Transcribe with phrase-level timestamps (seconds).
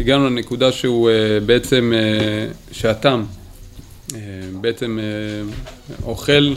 [0.00, 3.24] הגענו לנקודה שהוא אה, בעצם, אה, שהטעם
[4.14, 4.20] אה,
[4.60, 4.98] בעצם
[6.02, 6.54] אוכל,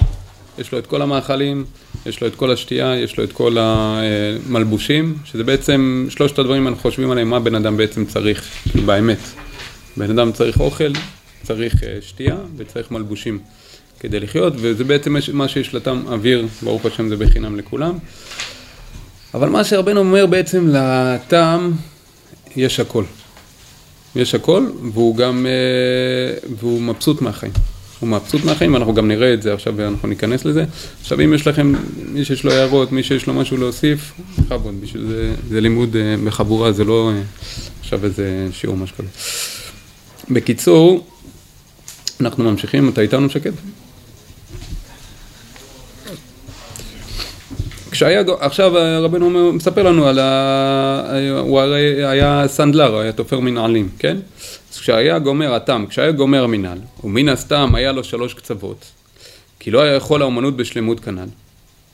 [0.58, 1.66] יש לו את כל המאכלים,
[2.06, 6.82] יש לו את כל השתייה, יש לו את כל המלבושים, שזה בעצם שלושת הדברים אנחנו
[6.82, 9.20] חושבים עליהם, מה בן אדם בעצם צריך, כאילו באמת.
[9.98, 10.92] בן אדם צריך אוכל,
[11.44, 13.40] צריך שתייה וצריך מלבושים
[14.00, 17.98] כדי לחיות, וזה בעצם מה שיש לטעם אוויר, ברוך השם זה בחינם לכולם.
[19.34, 21.72] אבל מה שרבנו אומר בעצם לטעם,
[22.56, 23.04] יש הכל.
[24.16, 27.52] יש הכל, והוא גם, אה, והוא מבסוט מהחיים.
[28.00, 30.66] הוא מבסוט מהחיים, ואנחנו גם נראה את זה עכשיו ואנחנו ניכנס לזה.
[31.02, 31.74] עכשיו אם יש לכם,
[32.12, 36.16] מי שיש לו הערות, מי שיש לו משהו להוסיף, בכבוד, בשביל זה, זה לימוד אה,
[36.26, 37.22] בחבורה, זה לא אה,
[37.80, 39.08] עכשיו איזה שיעור משהו כזה.
[40.30, 41.08] בקיצור,
[42.22, 43.52] אנחנו ממשיכים, אתה איתנו שקד?
[47.98, 51.18] כשהיה, עכשיו רבנו מספר לנו על ה...
[51.40, 54.18] הוא הרי היה סנדלר, היה תופר מנעלים, כן?
[54.74, 58.86] אז כשהיה גומר התם, כשהיה גומר המנהל, ומן הסתם היה לו שלוש קצוות,
[59.60, 61.47] כי לא היה יכול האומנות בשלמות כנ"ל.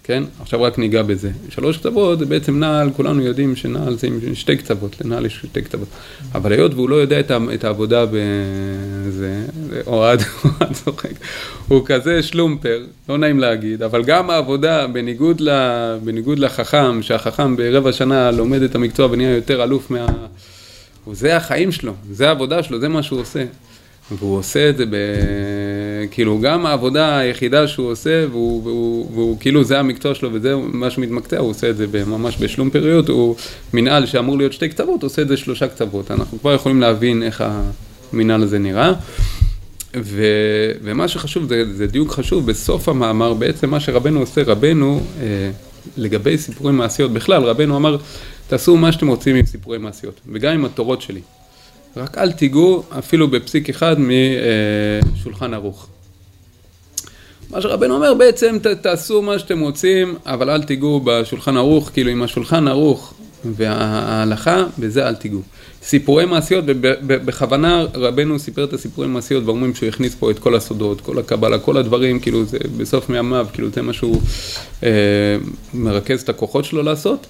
[0.03, 0.23] כן?
[0.41, 1.31] עכשיו רק ניגע בזה.
[1.49, 5.61] שלוש קצוות זה בעצם נעל, כולנו יודעים שנעל זה עם שתי קצוות, לנעל יש שתי
[5.61, 5.87] קצוות.
[6.35, 7.19] אבל היות והוא לא יודע
[7.53, 9.45] את העבודה בזה,
[9.87, 10.23] אוהד
[10.73, 11.13] צוחק,
[11.67, 15.49] הוא כזה שלומפר, לא נעים להגיד, אבל גם העבודה, בניגוד, ל,
[16.03, 20.05] בניגוד לחכם, שהחכם ברבע שנה לומד את המקצוע ונהיה יותר אלוף מה...
[21.11, 23.43] זה החיים שלו, זה העבודה שלו, זה מה שהוא עושה.
[24.11, 24.95] והוא עושה את זה ב...
[26.11, 30.89] כאילו, גם העבודה היחידה שהוא עושה, והוא, והוא, והוא כאילו זה המקצוע שלו וזה מה
[30.89, 33.35] שמתמקצע, הוא עושה את זה ממש בשלום פריות, הוא
[33.73, 36.11] מנהל שאמור להיות שתי קצוות, עושה את זה שלושה קצוות.
[36.11, 37.43] אנחנו כבר יכולים להבין איך
[38.13, 38.93] המנהל הזה נראה.
[39.95, 40.23] ו,
[40.83, 45.51] ומה שחשוב, זה, זה דיוק חשוב, בסוף המאמר בעצם מה שרבנו עושה, רבנו, אה,
[45.97, 47.97] לגבי סיפורי מעשיות בכלל, רבנו אמר,
[48.47, 51.21] תעשו מה שאתם רוצים עם סיפורי מעשיות, וגם עם התורות שלי.
[51.97, 53.95] רק אל תיגעו אפילו בפסיק אחד
[55.13, 55.87] משולחן ערוך.
[57.49, 62.11] מה שרבנו אומר בעצם ת, תעשו מה שאתם רוצים אבל אל תיגעו בשולחן ערוך כאילו
[62.11, 63.13] עם השולחן ערוך
[63.45, 65.41] וההלכה בזה אל תיגעו.
[65.83, 71.01] סיפורי מעשיות ובכוונה רבנו סיפר את הסיפורי מעשיות ואומרים שהוא הכניס פה את כל הסודות,
[71.01, 74.21] כל הקבלה, כל הדברים כאילו זה בסוף מימיו כאילו זה מה שהוא
[74.83, 74.89] אה,
[75.73, 77.27] מרכז את הכוחות שלו לעשות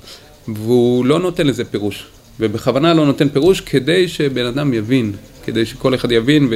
[0.48, 2.06] והוא לא נותן לזה פירוש
[2.40, 5.12] ובכוונה לא נותן פירוש כדי שבן אדם יבין,
[5.44, 6.56] כדי שכל אחד יבין, ו...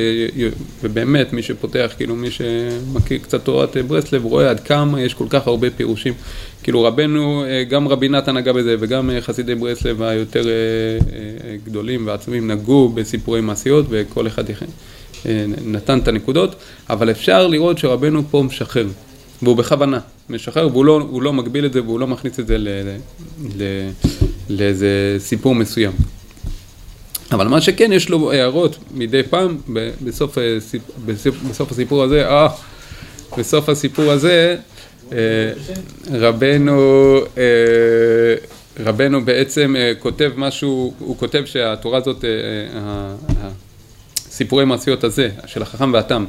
[0.83, 5.47] ובאמת מי שפותח, כאילו מי שמכיר קצת תורת ברסלב, רואה עד כמה יש כל כך
[5.47, 6.13] הרבה פירושים.
[6.63, 12.51] כאילו רבנו, גם רבי נתן נגע בזה וגם חסידי ברסלב היותר אה, אה, גדולים ועצומים
[12.51, 14.43] נגעו בסיפורי מעשיות וכל אחד
[15.25, 16.55] אה, נתן את הנקודות,
[16.89, 18.87] אבל אפשר לראות שרבנו פה משחרר.
[19.41, 19.99] והוא בכוונה
[20.29, 22.67] משחרר, והוא לא, לא מגביל את זה והוא לא מכניס את זה ל,
[23.57, 23.63] ל,
[24.49, 25.91] לאיזה סיפור מסוים.
[27.31, 29.57] אבל מה שכן, יש לו הערות מדי פעם,
[30.01, 30.37] בסוף,
[31.05, 32.47] בסוף, הסיפור הזה, אה,
[33.37, 34.55] בסוף הסיפור הזה,
[35.11, 35.17] אה,
[36.11, 37.43] רבנו, אה,
[38.79, 42.25] רבנו בעצם אה, כותב משהו, הוא כותב שהתורה הזאת,
[44.17, 46.25] סיפורי מעשיות הזה, של החכם והתם,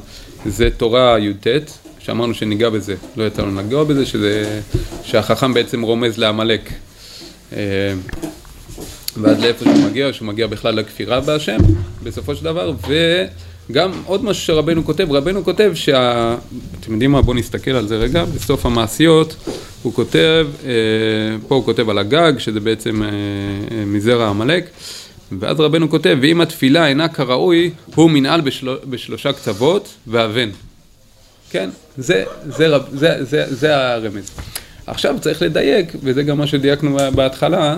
[0.47, 1.47] זה תורה י"ט,
[1.99, 4.61] שאמרנו שניגע בזה, לא יצא לנו לגוע בזה, שזה,
[5.03, 6.71] שהחכם בעצם רומז לעמלק.
[7.53, 7.95] אה,
[9.17, 11.59] ועד לאיפה שהוא מגיע, שהוא מגיע בכלל לכפירה בהשם,
[12.03, 12.73] בסופו של דבר,
[13.69, 16.37] וגם עוד משהו שרבנו כותב, רבנו כותב שה...
[16.81, 17.23] אתם יודעים מה?
[17.23, 19.37] בואו נסתכל על זה רגע, בסוף המעשיות
[19.83, 20.71] הוא כותב, אה,
[21.49, 23.09] פה הוא כותב על הגג, שזה בעצם אה,
[23.87, 24.71] מזרע עמלק,
[25.39, 28.77] ואז רבנו כותב, ואם התפילה אינה כראוי, הוא מנעל בשל...
[28.85, 30.51] בשלושה קצוות ואבן.
[31.51, 34.31] כן, זה, זה, זה, זה, זה הרמז.
[34.91, 37.77] עכשיו צריך לדייק, וזה גם מה שדייקנו בהתחלה,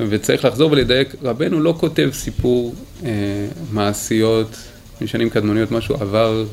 [0.00, 2.74] וצריך לחזור ולדייק, רבנו לא כותב סיפור
[3.04, 3.10] אה,
[3.72, 4.56] מעשיות
[5.00, 6.44] משנים קדמוניות, משהו עבר,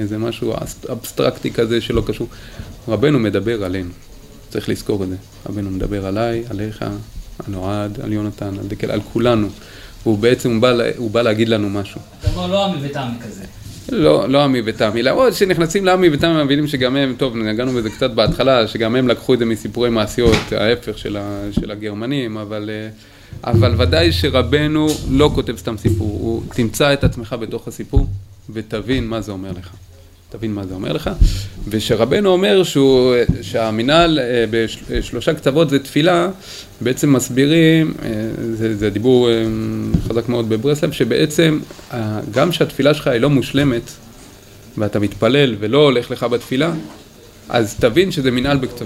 [0.00, 0.54] איזה משהו
[0.92, 2.28] אבסטרקטי כזה שלא קשור.
[2.88, 3.90] רבנו מדבר עלינו,
[4.50, 5.16] צריך לזכור את זה.
[5.48, 6.84] רבנו מדבר עליי, עליך,
[7.46, 9.48] על אוהד, על יונתן, על דקל, על כולנו.
[10.04, 12.00] הוא בעצם, הוא בא, הוא בא להגיד לנו משהו.
[12.20, 13.44] אתה אומר לא עמי וטעמי כזה.
[13.92, 18.10] לא, לא עמי ותמי, למרות שנכנסים לעמי ותמי מבינים שגם הם, טוב, נגענו בזה קצת
[18.10, 22.88] בהתחלה, שגם הם לקחו את זה מסיפורי מעשיות, ההפך של, ה, של הגרמנים, אבל, אה,
[23.50, 28.06] אבל ודאי שרבנו לא כותב סתם סיפור, הוא תמצא את עצמך בתוך הסיפור
[28.50, 29.70] ותבין מה זה אומר לך.
[30.30, 31.10] תבין מה זה אומר לך.
[31.68, 36.28] ושרבנו אומר שהוא, שהמינהל אה, בשלושה קצוות זה תפילה,
[36.80, 38.08] בעצם מסבירים, אה,
[38.52, 39.44] זה, זה דיבור אה,
[40.08, 41.58] חזק מאוד בברסלב, שבעצם
[42.30, 43.90] גם שהתפילה שלך היא לא מושלמת,
[44.78, 46.72] ואתה מתפלל ולא הולך לך בתפילה,
[47.48, 48.84] אז תבין שזה מנהל בקצו...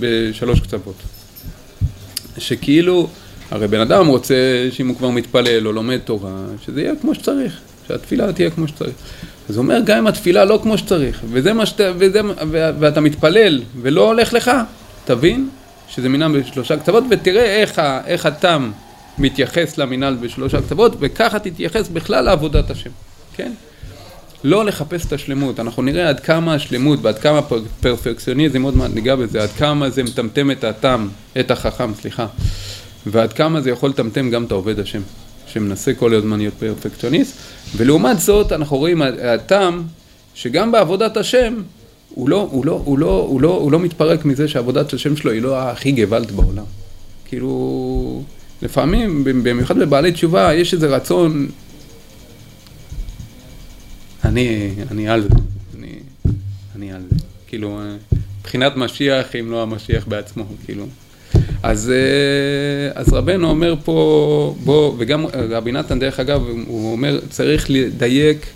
[0.00, 0.94] בשלוש קצוות.
[2.38, 3.08] שכאילו,
[3.50, 7.60] הרי בן אדם רוצה שאם הוא כבר מתפלל או לומד תורה, שזה יהיה כמו שצריך,
[7.88, 8.94] שהתפילה תהיה כמו שצריך.
[9.48, 12.20] אז הוא אומר, גם אם התפילה לא כמו שצריך, וזה מה שאתה, וזה,
[12.50, 14.50] ואתה מתפלל ולא הולך לך,
[15.04, 15.48] תבין
[15.94, 18.70] שזה מינם בשלושה קצוות, ותראה איך, איך התם
[19.18, 22.90] מתייחס למינהל בשלושה קצוות, וככה תתייחס בכלל לעבודת השם,
[23.36, 23.52] כן?
[24.44, 27.40] לא לחפש את השלמות, אנחנו נראה עד כמה השלמות ועד כמה
[27.80, 31.08] פרפקציוניזם, עוד מעט ניגע בזה, עד כמה זה מטמטם את התם,
[31.40, 32.26] את החכם, סליחה,
[33.06, 35.00] ועד כמה זה יכול לטמטם גם את העובד השם,
[35.46, 37.36] שמנסה כל הזמן להיות פרפקציוניסט,
[37.76, 39.82] ולעומת זאת אנחנו רואים התם
[40.34, 41.54] שגם בעבודת השם
[42.14, 45.30] הוא לא, הוא לא, הוא לא, הוא לא, הוא לא מתפרק מזה שעבודת השם שלו
[45.30, 46.64] היא לא הכי גוואלד בעולם.
[47.24, 48.22] כאילו,
[48.62, 51.48] לפעמים, במיוחד בבעלי תשובה, יש איזה רצון
[54.24, 55.28] אני, אני על זה,
[55.78, 55.88] אני,
[56.76, 57.16] אני על זה.
[57.46, 57.80] כאילו,
[58.40, 60.86] מבחינת משיח, אם לא המשיח בעצמו, כאילו.
[61.62, 67.66] אז, אה, אז רבנו אומר פה, בוא, וגם רבי נתן דרך אגב, הוא אומר, צריך
[67.70, 68.46] לדייק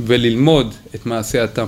[0.00, 1.66] וללמוד את מעשה התם.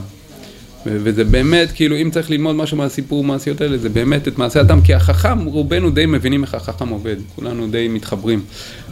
[0.86, 4.80] וזה באמת, כאילו, אם צריך ללמוד משהו מהסיפור מעשיות האלה, זה באמת את מעשה התם,
[4.80, 8.42] כי החכם, רובנו די מבינים איך החכם עובד, כולנו די מתחברים.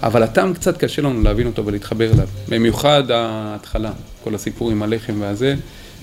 [0.02, 3.92] אבל התם קצת קשה לנו להבין אותו ולהתחבר אליו, במיוחד ההתחלה,
[4.24, 5.54] כל הסיפור עם הלחם והזה,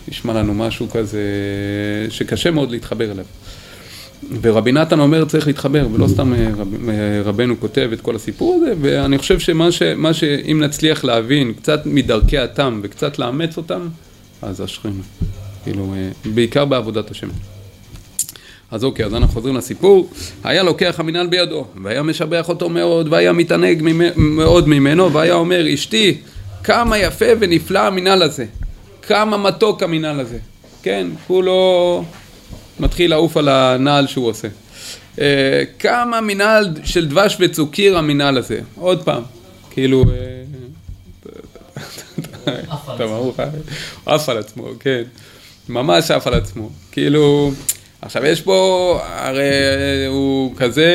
[0.08, 1.22] נשמע לנו משהו כזה
[2.10, 3.26] שקשה מאוד להתחבר אליו.
[4.42, 8.56] ורבי נתן אומר צריך להתחבר, ולא סתם אה, רב, אה, רבנו כותב את כל הסיפור
[8.56, 13.88] הזה, ואני חושב שמה ש, ש, אם נצליח להבין קצת מדרכי התם וקצת לאמץ אותם,
[14.42, 15.02] אז אשרינו.
[15.66, 17.28] כאילו, אה, בעיקר בעבודת השם.
[18.72, 20.10] אז אוקיי, אז אנחנו חוזרים לסיפור.
[20.44, 23.82] היה לוקח המנהל בידו, והיה משבח אותו מאוד, והיה מתענג
[24.16, 26.18] מאוד ממנו, והיה אומר, אשתי,
[26.64, 28.46] כמה יפה ונפלא המנהל הזה,
[29.02, 30.38] כמה מתוק המנהל הזה.
[30.84, 32.04] כן, כולו
[32.80, 34.48] מתחיל לעוף על הנעל שהוא עושה.
[35.22, 38.60] אה, כמה מנהל של דבש וצוקיר המנהל הזה.
[38.76, 39.24] עוד פעם,
[39.72, 40.04] כאילו...
[40.04, 40.46] אה,
[42.96, 43.40] אתה מערוך,
[44.06, 45.04] עף על עצמו, כן.
[45.70, 46.70] ממש עף על עצמו.
[46.92, 47.52] כאילו,
[48.02, 49.44] עכשיו יש פה, הרי
[50.08, 50.92] הוא כזה,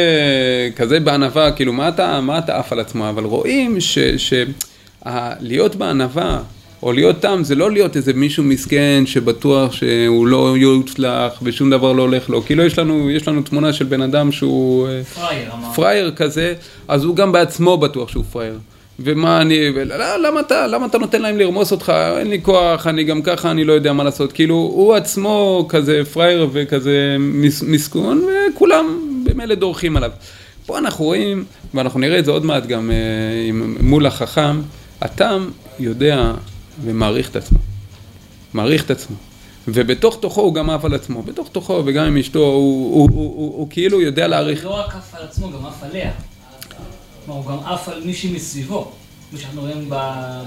[0.76, 3.08] כזה בענווה, כאילו, מה אתה, מה אתה עף על עצמו?
[3.08, 3.78] אבל רואים
[4.16, 6.42] שלהיות בענווה,
[6.82, 11.92] או להיות תם, זה לא להיות איזה מישהו מסכן שבטוח שהוא לא יוצלח ושום דבר
[11.92, 12.42] לא הולך לו.
[12.42, 16.54] כאילו יש לנו, יש לנו תמונה של בן אדם שהוא אה, פרייר, פרייר כזה,
[16.88, 18.58] אז הוא גם בעצמו בטוח שהוא פרייר.
[19.04, 23.04] ומה אני, ולא, למה אתה, למה אתה נותן להם לרמוס אותך, אין לי כוח, אני
[23.04, 28.24] גם ככה, אני לא יודע מה לעשות, כאילו, הוא עצמו כזה פראייר וכזה מס, מסכון,
[28.54, 28.86] וכולם
[29.24, 30.10] במילא דורכים עליו.
[30.66, 31.44] פה אנחנו רואים,
[31.74, 32.96] ואנחנו נראה את זה עוד מעט גם אה,
[33.80, 34.60] מול החכם,
[35.00, 35.48] התם
[35.78, 36.32] יודע
[36.84, 37.58] ומעריך את עצמו,
[38.54, 39.16] מעריך את עצמו.
[39.68, 43.34] ובתוך תוכו הוא גם עף על עצמו, בתוך תוכו וגם עם אשתו, הוא, הוא, הוא,
[43.36, 44.64] הוא, הוא כאילו יודע להעריך.
[44.64, 46.10] לא רק עף על עצמו, גם עף עליה.
[47.24, 48.92] כלומר, הוא גם עף על מישהי מסביבו,
[49.30, 49.90] כמו שאנחנו רואים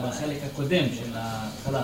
[0.03, 1.83] בחלק הקודם של ההתחלה.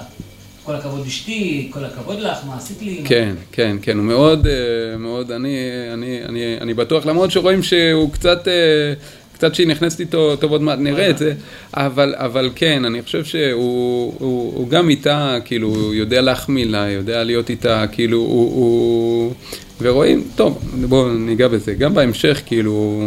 [0.64, 3.02] כל הכבוד אשתי, כל הכבוד לך, מה עשית לי?
[3.06, 5.58] כן, כן, כן, הוא מאוד, אה, מאוד, אני,
[5.94, 8.94] אני, אני, אני בטוח, למרות שרואים שהוא קצת, אה,
[9.34, 11.34] קצת שהיא נכנסת איתו, טוב עוד מעט נראה את זה,
[11.74, 16.90] אבל, אבל כן, אני חושב שהוא הוא, הוא גם איתה, כאילו, הוא יודע להחמיא לה,
[16.90, 19.34] יודע להיות איתה, כאילו, הוא, הוא,
[19.82, 20.60] ורואים, טוב,
[20.90, 23.02] בואו ניגע בזה, גם בהמשך, כאילו,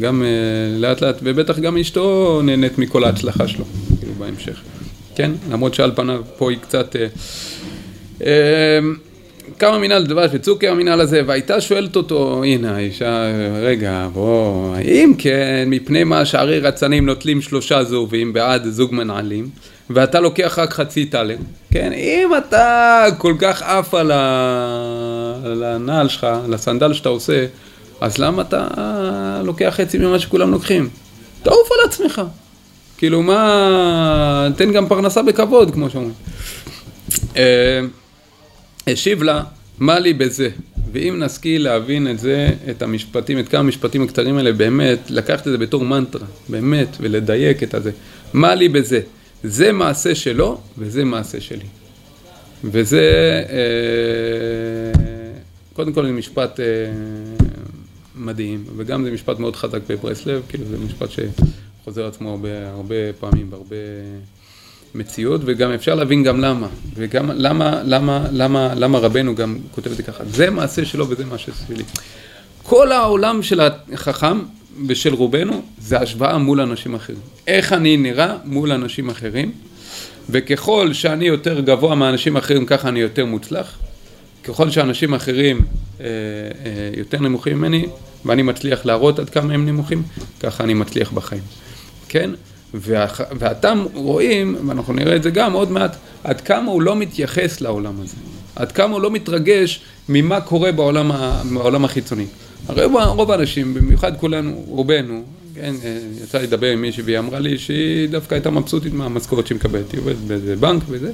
[0.00, 3.64] גם uh, לאט לאט, ובטח גם אשתו נהנית מכל ההצלחה שלו,
[4.00, 4.60] כאילו, בהמשך,
[5.14, 5.30] כן?
[5.50, 6.96] למרות שעל פניו פה היא קצת...
[6.96, 8.24] Uh, uh,
[9.58, 13.26] כמה מנהל דבש וצוקי המנהל הזה, והייתה שואלת אותו, הנה האישה,
[13.62, 19.48] רגע, בוא, האם כן, מפני מה שערי רצנים נוטלים שלושה זובים בעד זוג מנהלים,
[19.90, 21.36] ואתה לוקח רק חצי טלר,
[21.70, 24.10] כן, אם אתה כל כך עף על,
[25.64, 27.46] הנעל שלך, על הסנדל שאתה עושה,
[28.00, 28.66] אז למה אתה
[29.44, 30.88] לוקח חצי ממה שכולם לוקחים?
[31.42, 32.22] תעוף על עצמך.
[32.98, 36.12] כאילו מה, תן גם פרנסה בכבוד, כמו שאומרים.
[37.36, 37.80] אה,
[38.86, 39.42] השיב לה,
[39.78, 40.48] מה לי בזה?
[40.92, 45.52] ואם נשכיל להבין את זה, את המשפטים, את כמה המשפטים הקצרים האלה, באמת, לקחת את
[45.52, 47.90] זה בתור מנטרה, באמת, ולדייק את הזה.
[48.32, 49.00] מה לי בזה?
[49.44, 51.66] זה מעשה שלו וזה מעשה שלי.
[52.64, 53.10] וזה,
[53.48, 55.00] אה,
[55.72, 56.64] קודם כל זה משפט אה,
[58.16, 62.38] מדהים, וגם זה משפט מאוד חזק בברסלב, כאילו זה משפט שחוזר עצמו
[62.74, 63.76] הרבה, פעמים, בהרבה...
[64.94, 66.68] מציאות, וגם אפשר להבין גם למה.
[66.94, 70.24] וגם למה, למה, למה, למה רבנו גם כותב את זה ככה.
[70.24, 71.84] זה מעשה שלו וזה מעשה שלי.
[72.62, 73.60] כל העולם של
[73.92, 74.40] החכם
[74.88, 77.18] ושל רובנו זה השוואה מול אנשים אחרים.
[77.46, 79.52] איך אני נראה מול אנשים אחרים,
[80.30, 83.78] וככל שאני יותר גבוה מאנשים אחרים ככה אני יותר מוצלח.
[84.44, 85.60] ככל שאנשים אחרים
[86.00, 86.10] אה, אה,
[86.96, 87.86] יותר נמוכים ממני,
[88.24, 90.02] ואני מצליח להראות עד כמה הם נמוכים,
[90.40, 91.42] ככה אני מצליח בחיים.
[92.08, 92.30] כן?
[92.74, 93.20] והח...
[93.38, 98.00] והתם רואים, ואנחנו נראה את זה גם עוד מעט, עד כמה הוא לא מתייחס לעולם
[98.00, 98.16] הזה.
[98.56, 101.42] עד כמה הוא לא מתרגש ממה קורה בעולם, ה...
[101.52, 102.26] בעולם החיצוני.
[102.68, 107.38] הרי רוב האנשים, במיוחד כולנו, רובנו, כן, אה, יצא לי לדבר עם מישהי והיא אמרה
[107.38, 111.12] לי שהיא דווקא הייתה מבסוטית מהמשכורת שהיא מקבלת, היא עובדת באיזה בנק וזה,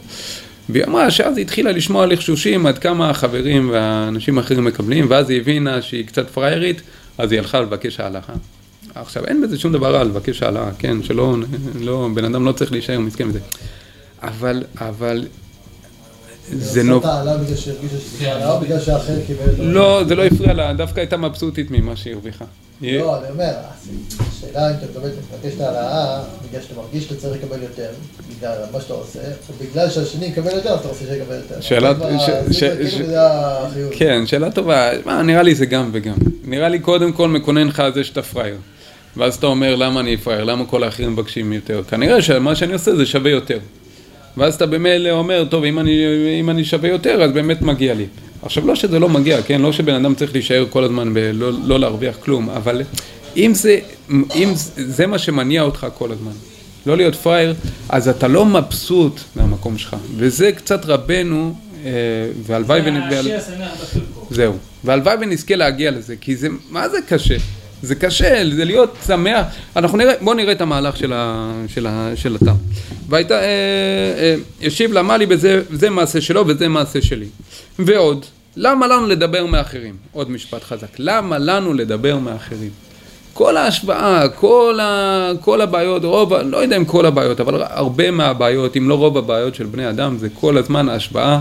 [0.68, 5.40] והיא אמרה שאז היא התחילה לשמוע לחשושים עד כמה החברים והאנשים האחרים מקבלים, ואז היא
[5.40, 6.82] הבינה שהיא קצת פריירית,
[7.18, 8.32] אז היא הלכה לבקש העלכה.
[8.94, 11.36] עכשיו, אין בזה שום דבר רע לבקש העלאה, כן, שלא,
[11.80, 13.38] לא, בן אדם לא צריך להישאר מסכן מזה.
[14.22, 15.26] אבל, אבל
[16.58, 17.04] זה נוב...
[17.04, 19.64] עשתה העלאה בגלל שהרגישה שזה העלאה או בגלל שהאחר קיבל...
[19.64, 22.44] לא, זה לא הפריע לה, דווקא הייתה מבסוטית ממה שהיא הרוויחה.
[22.82, 23.52] לא, אני אומר,
[24.20, 27.88] השאלה אם אתה מקבל, מבקש את ההעלאה, בגלל שאתה מרגיש שאתה צריך לקבל יותר,
[28.36, 31.60] בגלל מה שאתה עושה, או בגלל שהשני יקבל יותר, אתה רוצה שיקבל יותר.
[31.60, 31.94] שאלה...
[33.72, 34.90] כאילו כן, שאלה טובה.
[35.24, 36.16] נראה לי זה גם וגם.
[36.44, 38.56] נראה לי קודם כל מקונן לך על זה שאתה פראייר.
[39.16, 40.44] ואז אתה אומר, למה אני פראייר?
[40.44, 41.82] למה כל האחרים מבקשים יותר?
[41.88, 43.58] כנראה שמה שאני עושה זה שווה יותר.
[44.36, 46.04] ואז אתה במילא אומר, טוב, אם אני,
[46.40, 48.06] אם אני שווה יותר, אז באמת מגיע לי.
[48.42, 49.60] עכשיו, לא שזה לא מגיע, כן?
[49.60, 52.82] לא שבן אדם צריך להישאר כל הזמן ולא לא להרוויח כלום, אבל
[53.36, 53.78] אם זה,
[54.10, 56.32] אם זה מה שמניע אותך כל הזמן,
[56.86, 57.54] לא להיות פראייר,
[57.88, 59.96] אז אתה לא מבסוט מהמקום שלך.
[60.16, 61.90] וזה קצת רבנו, אה,
[62.42, 63.20] והלוואי ונזכה...
[64.30, 64.54] זהו.
[64.84, 67.36] והלוואי ונזכה להגיע לזה, כי זה, מה זה קשה?
[67.82, 69.46] זה קשה, זה להיות שמח.
[69.76, 72.54] אנחנו נראה, בואו נראה את המהלך של, ה, של, ה, של התם.
[73.08, 73.44] והייתה, אה,
[74.18, 75.26] אה, השיב לה, מה לי
[75.90, 77.26] מעשה שלו וזה מעשה שלי.
[77.78, 79.96] ועוד, למה לנו לדבר מאחרים?
[80.12, 80.88] עוד משפט חזק.
[80.98, 82.70] למה לנו לדבר מאחרים?
[83.32, 88.76] כל ההשוואה, כל, ה, כל הבעיות, רוב, לא יודע אם כל הבעיות, אבל הרבה מהבעיות,
[88.76, 91.40] אם לא רוב הבעיות של בני אדם, זה כל הזמן ההשוואה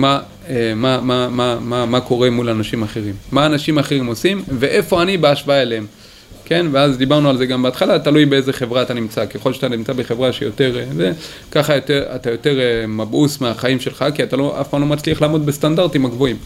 [0.00, 4.42] מה, אה, מה, מה, מה, מה, מה קורה מול אנשים אחרים, מה אנשים אחרים עושים
[4.58, 5.86] ואיפה אני בהשוואה אליהם.
[6.44, 9.92] כן, ואז דיברנו על זה גם בהתחלה, תלוי באיזה חברה אתה נמצא, ככל שאתה נמצא
[9.92, 11.12] בחברה שיותר, אה, זה,
[11.50, 15.22] ככה יותר, אתה יותר אה, מבעוס מהחיים שלך, כי אתה לא, אף פעם לא מצליח
[15.22, 16.36] לעמוד בסטנדרטים הגבוהים.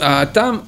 [0.00, 0.58] הטעם,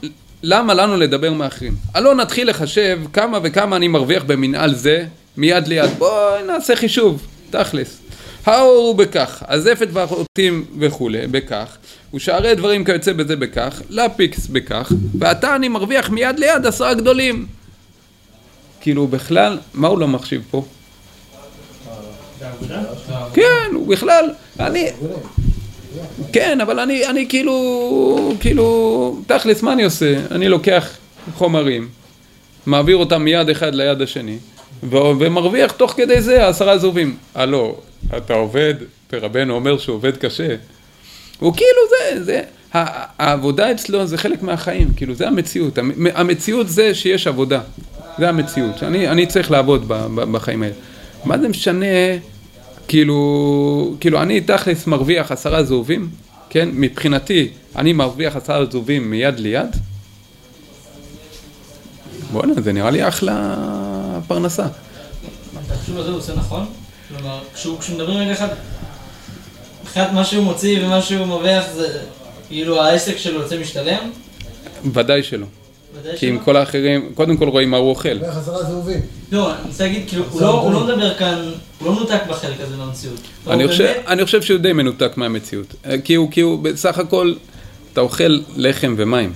[0.43, 1.75] למה לנו לדבר מאחרים?
[1.95, 5.05] הלא נתחיל לחשב כמה וכמה אני מרוויח במנהל זה,
[5.37, 8.02] מיד ליד, בואי נעשה חישוב, תכלס.
[8.47, 11.77] האור הוא בכך, הזפת והחוטים וכולי, בכך,
[12.15, 17.47] ושערי דברים כיוצא בזה בכך, לפיקס בכך, ועתה אני מרוויח מיד ליד עשרה גדולים.
[18.81, 20.65] כאילו בכלל, מה הוא לא מחשיב פה?
[23.35, 24.31] כן, הוא בכלל,
[24.61, 24.91] אני...
[26.33, 30.21] כן, אבל אני, אני כאילו, כאילו, תכלס, מה אני עושה?
[30.31, 30.89] אני לוקח
[31.35, 31.89] חומרים,
[32.67, 34.39] מעביר אותם מיד אחד ליד השני,
[34.91, 37.17] ומרוויח תוך כדי זה עשרה זהובים.
[37.35, 37.77] הלו,
[38.17, 38.75] אתה עובד,
[39.13, 40.57] ורבנו אומר שהוא עובד קשה.
[41.39, 42.43] הוא כאילו זה, זה,
[42.73, 45.79] העבודה אצלו זה חלק מהחיים, כאילו זה המציאות,
[46.15, 47.61] המציאות זה שיש עבודה,
[48.19, 50.75] זה המציאות, אני, אני צריך לעבוד בחיים האלה.
[51.25, 51.87] מה זה משנה,
[52.89, 56.09] כאילו, כאילו אני תכלס מרוויח עשרה זהובים,
[56.51, 59.77] כן, מבחינתי אני מרוויח עשרה זהובים מיד ליד,
[62.33, 63.57] בואנה, זה נראה לי אחלה
[64.27, 64.67] פרנסה.
[64.67, 66.67] את החישוב הזה עושה נכון?
[67.17, 67.39] כלומר,
[67.81, 68.49] כשמדברים רגע אחד,
[69.83, 71.99] מבחינת מה שהוא מוציא ומה שהוא מרוויח זה
[72.49, 74.11] כאילו העסק שלו יוצא משתלם?
[74.93, 75.47] ודאי שלא.
[76.17, 78.25] כי עם כל האחרים, קודם כל רואים מה הוא אוכל.
[78.25, 79.01] עשרה זהובים.
[79.33, 82.77] לא, אני רוצה להגיד, כאילו, לא- הוא לא מדבר כאן, הוא לא מנותק בחלק הזה
[82.77, 83.21] מהמציאות.
[84.07, 85.75] אני חושב שהוא די מנותק מהמציאות.
[86.05, 87.35] כי הוא, בסך הכל,
[87.93, 89.33] אתה אוכל לחם ומים.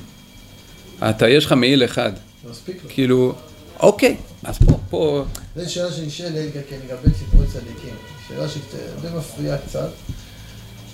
[1.11, 2.13] אתה, יש לך מעיל אחד.
[2.51, 2.91] מספיק לו.
[2.91, 3.35] כאילו,
[3.81, 5.25] אוקיי, אז פה, פה...
[5.57, 7.95] זו שאלה שנשאלת לגבי סיפורי צדיקים.
[8.29, 9.89] שאלה שדי מפריעה קצת,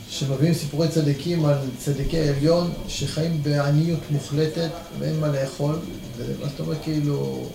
[0.08, 5.78] שמביאים סיפורי צדיקים על צדיקי עליון שחיים בעניות מוחלטת ואין מה לאכול,
[6.16, 7.46] ומה שאתה אומר כאילו,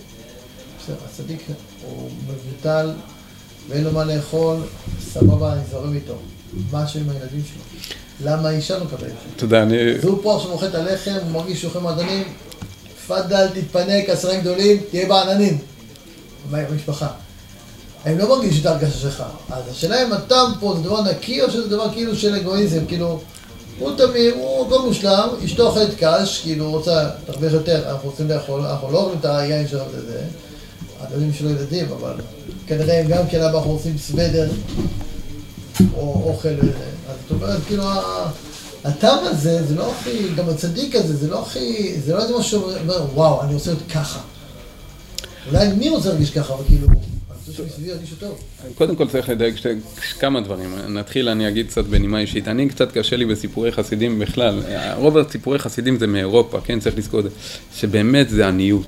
[0.80, 1.42] בסדר, הצדיק
[1.86, 2.92] הוא מבוטל
[3.70, 4.58] ואין לו מה לאכול,
[5.14, 6.16] סבבה, אני זורם איתו.
[6.72, 7.64] מה השם עם הילדים שלו?
[8.24, 9.12] למה האישה לא מקבלת?
[9.36, 9.76] תודה, אני...
[10.02, 12.24] והוא פה עכשיו אוכל את הלחם, הוא מרגיש שהוא אוכל מעדנים,
[13.08, 15.58] תפאדל, תתפנק, עשרים גדולים, תהיה בעננים.
[16.52, 17.08] במשפחה.
[18.06, 19.24] הם לא מרגישים את ההרגשה שלך.
[19.50, 23.20] אז השאלה אם הטעם פה זה דבר נקי או שזה דבר כאילו של אגואיזם, כאילו,
[23.80, 28.30] הוא תמיד, הוא הכל מושלם, אשתו אוכלת קש, כאילו הוא רוצה תרוויח יותר, אנחנו רוצים
[28.30, 30.22] לאכול, אנחנו לא אוכלים את היין שלו וזה,
[31.02, 32.14] הילדים שלו ילדים, אבל
[32.68, 34.50] כנראה הם גם כן אנחנו רוצים סוודר,
[35.96, 36.72] או אוכל וזה.
[37.10, 37.84] אז זאת אומרת, כאילו,
[38.88, 42.62] הטעם הזה, זה לא הכי, גם הצדיק הזה, זה לא הכי, זה לא איזה משהו
[42.62, 44.20] שאומר, וואו, אני רוצה להיות ככה.
[45.48, 46.88] אולי מי רוצה להרגיש ככה, אבל כאילו.
[48.76, 49.56] קודם כל צריך לדייק
[50.20, 50.76] כמה דברים.
[50.88, 52.48] נתחיל, אני אגיד קצת בנימה אישית.
[52.48, 54.64] אני קצת קשה לי בסיפורי חסידים בכלל.
[54.96, 56.80] רוב הסיפורי חסידים זה מאירופה, כן?
[56.80, 57.30] צריך לזכור את זה.
[57.76, 58.86] שבאמת זה עניות.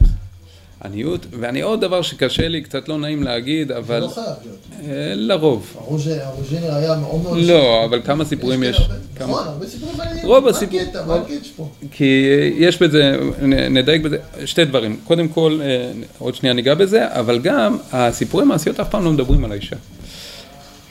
[0.85, 4.57] עניות, ואני עוד דבר שקשה לי, קצת לא נעים להגיד, זה אבל לא חייב להיות.
[4.91, 5.73] אה, לרוב.
[5.77, 7.37] הרוז'ינר היה מאוד מאוד...
[7.37, 8.89] לא, אבל כמה סיפורים יש?
[9.19, 10.25] נכון, הרבה סיפורים מעניינים.
[10.25, 11.05] רוב מה הסיפור- הקטע?
[11.05, 11.69] מה הקטע פה?
[11.91, 13.17] כי יש בזה,
[13.69, 14.99] נדייק בזה, שתי דברים.
[15.03, 19.45] קודם כל, אה, עוד שנייה ניגע בזה, אבל גם הסיפורי מעשיות אף פעם לא מדברים
[19.45, 19.75] על האישה.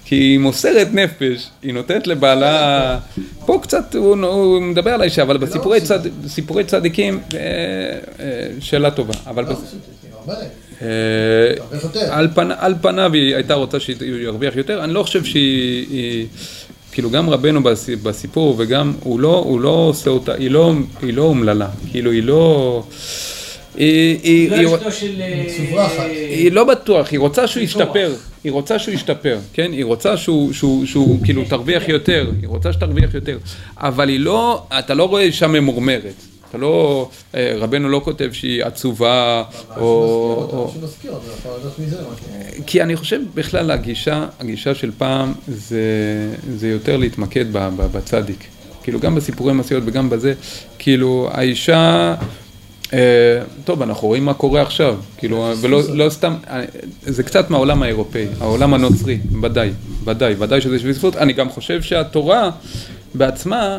[0.08, 2.98] כי היא מוסרת נפש, היא נותנת לבעלה,
[3.46, 7.38] פה קצת הוא, הוא מדבר על האישה, אבל בסיפורי, צד, סיפורי צדיקים, אה,
[8.20, 9.14] אה, שאלה טובה.
[9.26, 9.54] אבל לא.
[10.82, 10.86] אה.
[12.10, 16.26] על, פנ, על פניו היא הייתה רוצה שהוא ירוויח יותר, אני לא חושב שהיא, היא,
[16.92, 20.72] כאילו גם רבנו בס- בסיפור וגם, הוא לא, הוא לא עושה אותה, היא לא,
[21.02, 22.82] היא לא אומללה, כאילו היא לא,
[23.78, 25.22] היא, היא, לא היא, אשתו של...
[25.22, 26.06] אה.
[26.30, 27.62] היא לא בטוח, היא רוצה שהוא.
[27.62, 29.72] ישתפר, היא רוצה שהוא ישתפר, כן?
[29.72, 33.38] היא רוצה שהוא, שהוא, שהוא כאילו תרוויח יותר, היא רוצה שתרוויח יותר,
[33.76, 36.14] אבל היא לא, אתה לא רואה אישה ממורמרת,
[36.50, 39.42] אתה לא, אה, רבנו לא כותב שהיא עצובה,
[39.76, 40.70] או...
[42.12, 42.64] משהו.
[42.66, 45.82] כי אני חושב בכלל הגישה, הגישה של פעם זה,
[46.56, 48.44] זה יותר להתמקד ב- ב- בצדיק.
[48.82, 50.34] כאילו גם בסיפורי מעשיות וגם בזה,
[50.78, 52.47] כאילו האישה, אה,
[53.64, 56.64] טוב אנחנו רואים מה קורה עכשיו, כאילו ולא לא סתם, אה,
[57.02, 59.70] זה קצת מהעולם האירופאי, העולם הנוצרי, ודאי,
[60.04, 62.50] ודאי, ודאי שזה שביספות, אני גם חושב שהתורה
[63.14, 63.78] בעצמה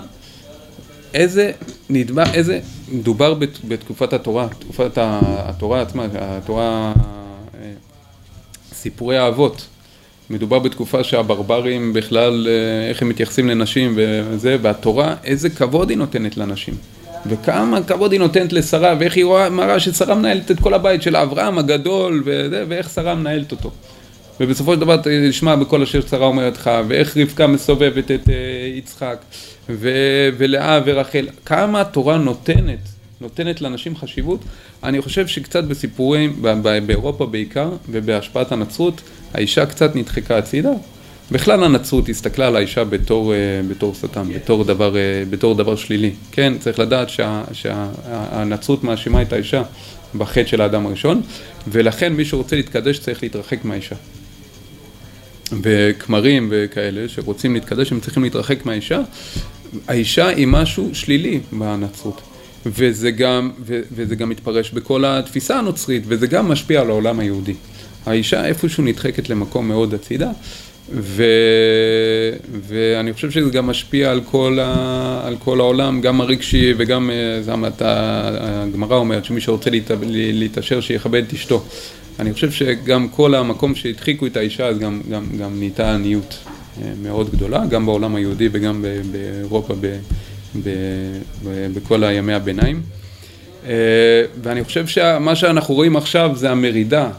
[1.13, 1.51] איזה
[1.89, 2.59] נדבך, איזה,
[2.91, 6.93] מדובר בת, בתקופת התורה, תקופת התורה עצמה, התורה,
[7.55, 7.71] אה,
[8.73, 9.67] סיפורי האבות.
[10.29, 16.37] מדובר בתקופה שהברברים בכלל, אה, איך הם מתייחסים לנשים וזה, והתורה, איזה כבוד היא נותנת
[16.37, 16.73] לנשים.
[17.25, 21.15] וכמה כבוד היא נותנת לשרה, ואיך היא רואה, מראה ששרה מנהלת את כל הבית של
[21.15, 23.71] אברהם הגדול, וזה, ואיך שרה מנהלת אותו.
[24.39, 24.97] ובסופו של דבר
[25.29, 28.33] תשמע בכל אשר שרה אומרת לך, ואיך רבקה מסובבת את אה,
[28.77, 29.17] יצחק,
[29.69, 32.79] ו- ולאה ורחל, כמה התורה נותנת,
[33.21, 34.39] נותנת לאנשים חשיבות.
[34.83, 36.41] אני חושב שקצת בסיפורים,
[36.85, 39.01] באירופה בעיקר, ובהשפעת הנצרות,
[39.33, 40.71] האישה קצת נדחקה הצידה.
[41.31, 43.37] בכלל הנצרות הסתכלה על האישה בתור, אה,
[43.69, 46.11] בתור שטן, בתור דבר, אה, בתור דבר שלילי.
[46.31, 47.09] כן, צריך לדעת
[47.51, 49.63] שהנצרות מאשימה את האישה
[50.15, 51.21] בחטא של האדם הראשון,
[51.67, 53.95] ולכן מי שרוצה להתקדש צריך להתרחק מהאישה.
[55.61, 59.01] וכמרים וכאלה שרוצים להתקדש, הם צריכים להתרחק מהאישה.
[59.87, 62.21] האישה היא משהו שלילי בנצרות.
[62.65, 67.53] וזה גם, ו, וזה גם מתפרש בכל התפיסה הנוצרית, וזה גם משפיע על העולם היהודי.
[68.05, 70.31] האישה איפשהו נדחקת למקום מאוד הצידה,
[70.93, 71.23] ו,
[72.67, 77.41] ואני חושב שזה גם משפיע על כל, ה, על כל העולם, גם הרגשי וגם, אה,
[77.41, 81.63] זה אתה, הגמרא אומרת שמי שרוצה להת, להתעשר שיכבד את אשתו.
[82.19, 86.37] אני חושב שגם כל המקום שהדחיקו את האישה, אז גם, גם, גם נהייתה עניות
[86.81, 89.97] אה, מאוד גדולה, גם בעולם היהודי וגם באירופה, ב,
[90.63, 90.69] ב,
[91.43, 92.81] ב, בכל הימי הביניים.
[93.67, 93.73] אה,
[94.43, 97.09] ואני חושב שמה שאנחנו רואים עכשיו זה המרידה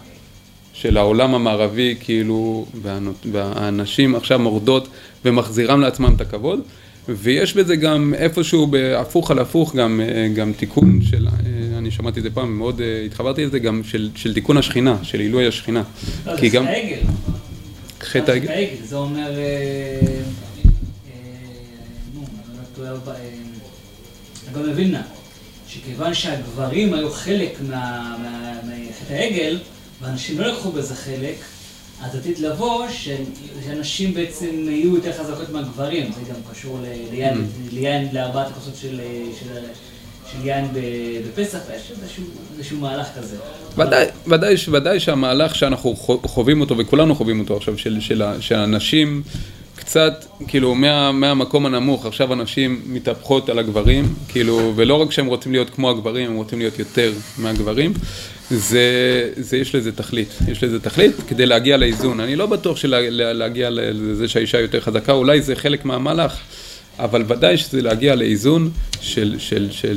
[0.83, 2.67] של העולם המערבי, כאילו,
[3.33, 4.89] והאנשים עכשיו מורדות
[5.25, 6.61] ומחזירם לעצמם את הכבוד.
[7.09, 12.19] ויש בזה גם איפשהו בהפוך על הפוך, גם, אה, גם תיקון של, אה, אני שמעתי
[12.19, 15.83] את זה פעם, מאוד אה, התחברתי לזה, גם של, של תיקון השכינה, של עילוי השכינה.
[16.27, 17.01] לא, זה גם העגל.
[18.01, 19.31] חטא העגל, זה אומר,
[22.15, 23.11] נו, אני טועה, ב-
[24.51, 25.03] הגאון מווילנה,
[25.69, 29.59] שכיוון שהגברים היו חלק מחטא העגל,
[30.03, 31.35] ואנשים לא לקחו בזה חלק,
[32.03, 37.15] אז עתיד לבוא שאנשים בעצם יהיו יותר חזקות מהגברים, זה גם קשור ל-
[37.73, 38.15] ליין, Mm.
[38.15, 39.01] לארבעת הכוסות של,
[39.41, 39.49] של,
[40.33, 40.69] של יין
[41.29, 43.37] בפסח, ויש איזשהו, מהלך כזה.
[43.77, 49.23] ודאי, ודאי, ודאי שהמהלך שאנחנו חו- חווים אותו, וכולנו חווים אותו עכשיו, של, של, שהנשים
[49.81, 55.53] קצת, כאילו, מה, מהמקום הנמוך, עכשיו הנשים מתהפכות על הגברים, כאילו, ולא רק שהם רוצים
[55.53, 57.93] להיות כמו הגברים, הם רוצים להיות יותר מהגברים,
[58.51, 58.83] זה,
[59.37, 62.21] זה יש לזה תכלית, יש לזה תכלית כדי להגיע לאיזון.
[62.21, 66.41] אני לא בטוח שלהגיע לזה שהאישה יותר חזקה, אולי זה חלק מהמהלך.
[67.05, 69.97] אבל ודאי שזה להגיע לאיזון של, של, של,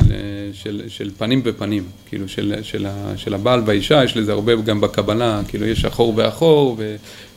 [0.54, 5.42] של, של פנים בפנים, כאילו של, של, של הבעל והאישה, יש לזה הרבה גם בקבלה,
[5.48, 6.78] כאילו יש אחור ואחור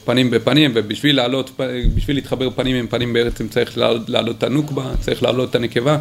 [0.02, 1.50] ופנים בפנים, ובשביל לעלות,
[1.94, 5.98] בשביל להתחבר פנים עם פנים בעצם צריך לעלות, את הנוקבה, צריך לעלות את הנקבה.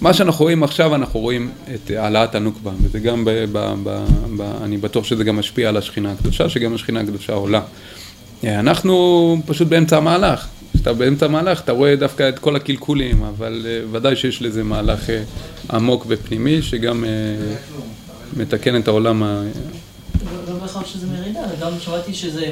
[0.00, 4.04] מה שאנחנו רואים עכשיו, אנחנו רואים את העלאת הנוקבה, וזה גם, ב, ב, ב,
[4.36, 7.60] ב, אני בטוח שזה גם משפיע על השכינה הקדושה, שגם השכינה הקדושה עולה.
[8.44, 10.46] אנחנו פשוט באמצע המהלך.
[10.82, 15.10] כשאתה באמצע המהלך אתה רואה דווקא את כל הקלקולים, אבל אה, ודאי שיש לזה מהלך
[15.10, 15.22] אה,
[15.70, 17.10] עמוק ופנימי שגם אה,
[18.36, 19.42] מתקן את העולם ה...
[20.48, 22.50] לא בהכרח שזה מרידה, גם שמעתי שזה,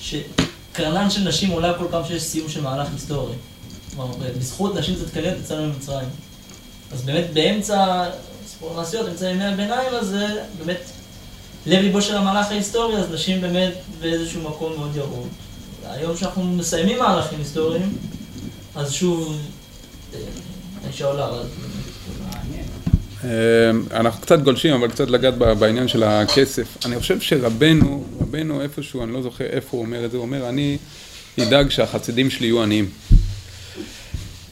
[0.00, 3.34] שקרנן של נשים עולה כל פעם שיש סיום של מהלך היסטורי.
[3.94, 6.08] כלומר, בזכות נשים את יצאנו ממצרים.
[6.92, 8.04] אז באמת באמצע
[8.46, 10.26] סיפור המעשיות, אמצע ימי הביניים, אז זה
[10.58, 10.80] באמת
[11.66, 15.28] לב ליבו של המהלך ההיסטורי, אז נשים באמת באיזשהו מקום מאוד ירוד.
[15.88, 17.96] היום שאנחנו מסיימים מהלכים היסטוריים,
[18.74, 19.38] אז שוב,
[20.84, 21.42] האישה עולה, אבל...
[23.92, 26.76] אנחנו קצת גולשים, אבל קצת לגעת בעניין של הכסף.
[26.86, 30.48] אני חושב שרבנו, רבנו איפשהו, אני לא זוכר איפה הוא אומר את זה, הוא אומר,
[30.48, 30.78] אני
[31.40, 32.88] אדאג שהחסידים שלי יהיו עניים.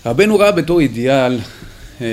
[0.07, 1.39] רבנו ראה בתור אידיאל
[2.01, 2.07] אה,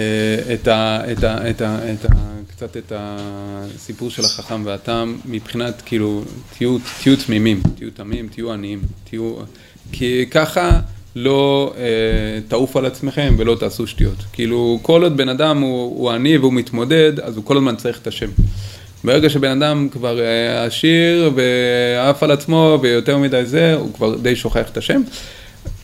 [0.53, 2.09] את ה, את ה, את ה, את ה,
[2.55, 6.23] קצת את הסיפור של החכם והתם מבחינת כאילו
[6.57, 9.35] תהיו, תהיו תמימים, תהיו תמים, תהיו עניים, תהיו...
[9.91, 10.79] כי ככה
[11.15, 11.83] לא אה,
[12.47, 14.17] תעוף על עצמכם ולא תעשו שטויות.
[14.33, 17.99] כאילו כל עוד בן אדם הוא, הוא עני והוא מתמודד, אז הוא כל הזמן צריך
[18.01, 18.29] את השם.
[19.03, 24.35] ברגע שבן אדם כבר אה, עשיר ועף על עצמו ויותר מדי זה, הוא כבר די
[24.35, 25.01] שוכח את השם.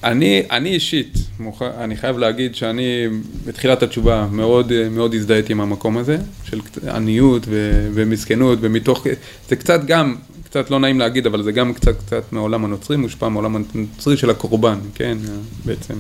[0.04, 1.62] אני, אני אישית, מוכ...
[1.62, 3.08] אני חייב להגיד שאני
[3.46, 6.60] בתחילת התשובה מאוד, מאוד הזדהיתי עם המקום הזה, של
[6.94, 7.88] עניות ו...
[7.94, 9.08] ומסכנות, ומתוך,
[9.50, 13.30] זה קצת גם, קצת לא נעים להגיד, אבל זה גם קצת, קצת מהעולם הנוצרי, מושפע
[13.30, 15.18] מהעולם הנוצרי של הקורבן, כן,
[15.66, 15.94] בעצם,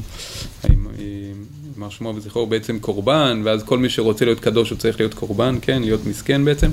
[1.79, 5.57] יימר שמו וזכרו בעצם קורבן, ואז כל מי שרוצה להיות קדוש הוא צריך להיות קורבן,
[5.61, 6.71] כן, להיות מסכן בעצם.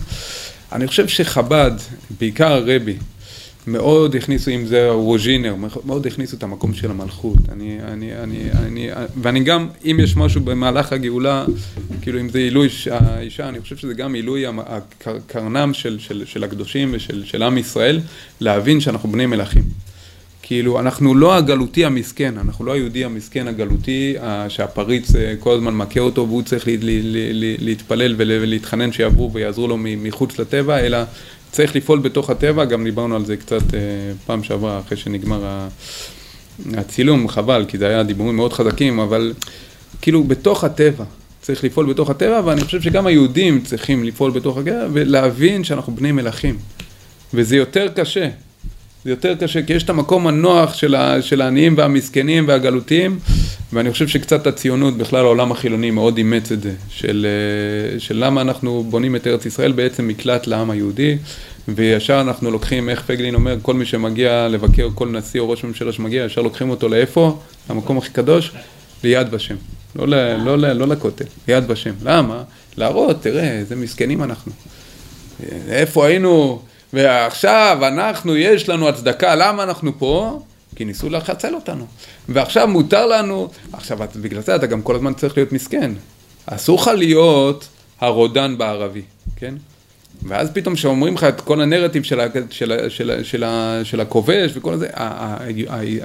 [0.73, 1.73] אני חושב שחב"ד,
[2.21, 2.97] בעיקר הרבי,
[3.66, 7.38] מאוד הכניסו, אם זה רוז'ינר, מאוד הכניסו את המקום של המלכות.
[7.52, 8.88] אני, אני, אני, אני,
[9.22, 11.44] ואני גם, אם יש משהו במהלך הגאולה,
[12.02, 14.44] כאילו אם זה עילוי האישה, אני חושב שזה גם עילוי
[15.07, 18.00] הקרנם של, של, של הקדושים ושל של עם ישראל,
[18.40, 19.62] להבין שאנחנו בני מלכים.
[20.42, 24.14] כאילו, אנחנו לא הגלותי המסכן, אנחנו לא היהודי המסכן הגלותי,
[24.48, 26.68] שהפריץ כל הזמן מכה אותו והוא צריך
[27.59, 30.98] להתפלל ולהתחנן שיעברו ויעזרו לו מחוץ לטבע, אלא
[31.57, 33.81] צריך לפעול בתוך הטבע, גם דיברנו על זה קצת אה,
[34.27, 35.66] פעם שעברה, אחרי שנגמר
[36.75, 39.33] הצילום, חבל, כי זה היה דיבורים מאוד חזקים, אבל
[40.03, 41.05] כאילו בתוך הטבע,
[41.42, 46.12] צריך לפעול בתוך הטבע, ואני חושב שגם היהודים צריכים לפעול בתוך הטבע, ולהבין שאנחנו בני
[46.12, 46.59] מלכים.
[47.35, 48.29] וזה יותר קשה,
[49.05, 53.19] זה יותר קשה, כי יש את המקום הנוח של, ה, של העניים והמסכנים והגלותיים,
[53.72, 57.26] ואני חושב שקצת הציונות, בכלל העולם החילוני מאוד אימץ את זה, של,
[57.98, 61.16] של למה אנחנו בונים את ארץ ישראל בעצם מקלט לעם היהודי,
[61.68, 65.92] וישר אנחנו לוקחים, איך פייגלין אומר, כל מי שמגיע לבקר, כל נשיא או ראש ממשלה
[65.92, 67.38] שמגיע, ישר לוקחים אותו לאיפה?
[67.70, 68.52] למקום הכי קדוש?
[69.05, 69.55] ליד ושם.
[69.96, 71.92] לא, לא, לא, לא, לא לכותל, ליד ושם.
[72.02, 72.42] למה?
[72.76, 74.52] להראות, תראה, איזה מסכנים אנחנו.
[75.68, 76.62] איפה היינו?
[76.92, 80.40] ועכשיו אנחנו, יש לנו הצדקה, למה אנחנו פה?
[80.77, 81.87] כי ניסו לחצל אותנו.
[82.29, 85.93] ועכשיו מותר לנו, עכשיו בגלל זה אתה גם כל הזמן צריך להיות מסכן.
[86.47, 87.69] אסור לך להיות
[88.01, 89.03] הרודן בערבי,
[89.37, 89.55] כן?
[90.23, 94.53] ואז פתאום כשאומרים לך את כל הנרטיב של, ה, של, של, של, ה, של הכובש
[94.55, 94.89] וכל זה,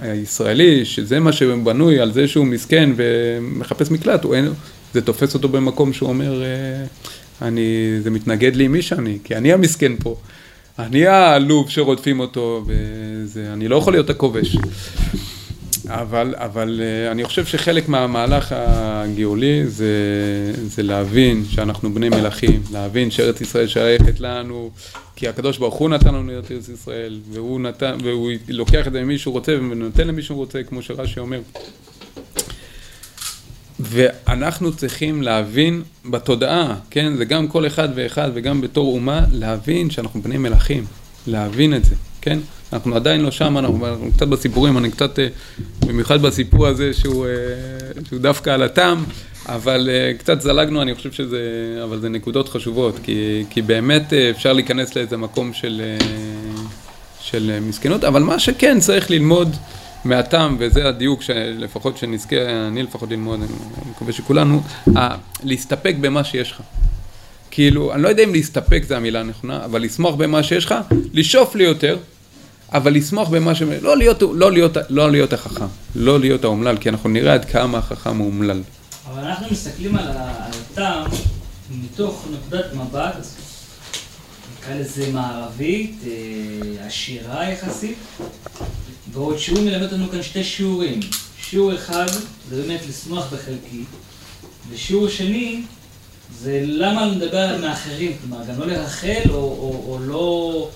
[0.01, 4.49] הישראלי, שזה מה שבנוי על זה שהוא מסכן ומחפש מקלט, הוא אין,
[4.93, 6.43] זה תופס אותו במקום שהוא אומר,
[7.41, 10.15] אני, זה מתנגד לי מי שאני, כי אני המסכן פה.
[10.79, 14.57] אני העלוב שרודפים אותו, וזה, אני לא יכול להיות הכובש.
[15.87, 19.93] אבל, אבל אה, אני חושב שחלק מהמהלך הגאולי זה,
[20.55, 24.71] זה להבין שאנחנו בני מלכים, להבין שארץ ישראל שייכת לנו,
[25.15, 29.03] כי הקדוש ברוך הוא נתן לנו את ארץ ישראל, והוא, נתן, והוא לוקח את זה
[29.03, 31.39] ממי שהוא רוצה ונותן למי שהוא רוצה, כמו שרש"י אומר.
[33.83, 40.21] ואנחנו צריכים להבין בתודעה, כן, זה גם כל אחד ואחד וגם בתור אומה, להבין שאנחנו
[40.21, 40.85] בני מלכים,
[41.27, 42.39] להבין את זה, כן?
[42.73, 45.27] אנחנו עדיין לא שם, אנחנו, אנחנו קצת בסיפורים, אני קצת, אה,
[45.87, 47.31] במיוחד בסיפור הזה שהוא, אה,
[48.09, 49.03] שהוא דווקא על הטעם,
[49.45, 51.39] אבל אה, קצת זלגנו, אני חושב שזה,
[51.83, 55.81] אבל זה נקודות חשובות, כי, כי באמת אפשר להיכנס לאיזה מקום של,
[57.21, 59.55] של מסכנות, אבל מה שכן צריך ללמוד
[60.05, 62.35] מהטעם, וזה הדיוק שלפחות שנזכה,
[62.67, 64.61] אני לפחות ללמוד, אני מקווה שכולנו,
[65.43, 66.61] להסתפק במה שיש לך.
[67.51, 70.75] כאילו, אני לא יודע אם להסתפק זה המילה הנכונה, אבל לשמוח במה שיש לך,
[71.13, 71.97] לשאוף לי יותר,
[72.73, 73.61] אבל לשמוח במה ש...
[73.61, 77.77] לא להיות, לא להיות, לא להיות החכם, לא להיות האומלל, כי אנחנו נראה עד כמה
[77.77, 78.61] החכם הוא אומלל.
[79.11, 81.11] אבל אנחנו מסתכלים על הטעם
[81.71, 83.27] מתוך נקודת מבט,
[84.59, 87.97] נקרא לזה מערבית, אה, עשירה יחסית,
[89.13, 90.99] ועוד שהוא מלמד אותנו כאן שתי שיעורים.
[91.41, 92.07] שיעור אחד
[92.49, 93.83] זה באמת לשמוח בחלקי,
[94.69, 95.63] ושיעור שני
[96.39, 100.69] זה למה לדבר מאחרים, כלומר גם לא לרחל או, או, או לא,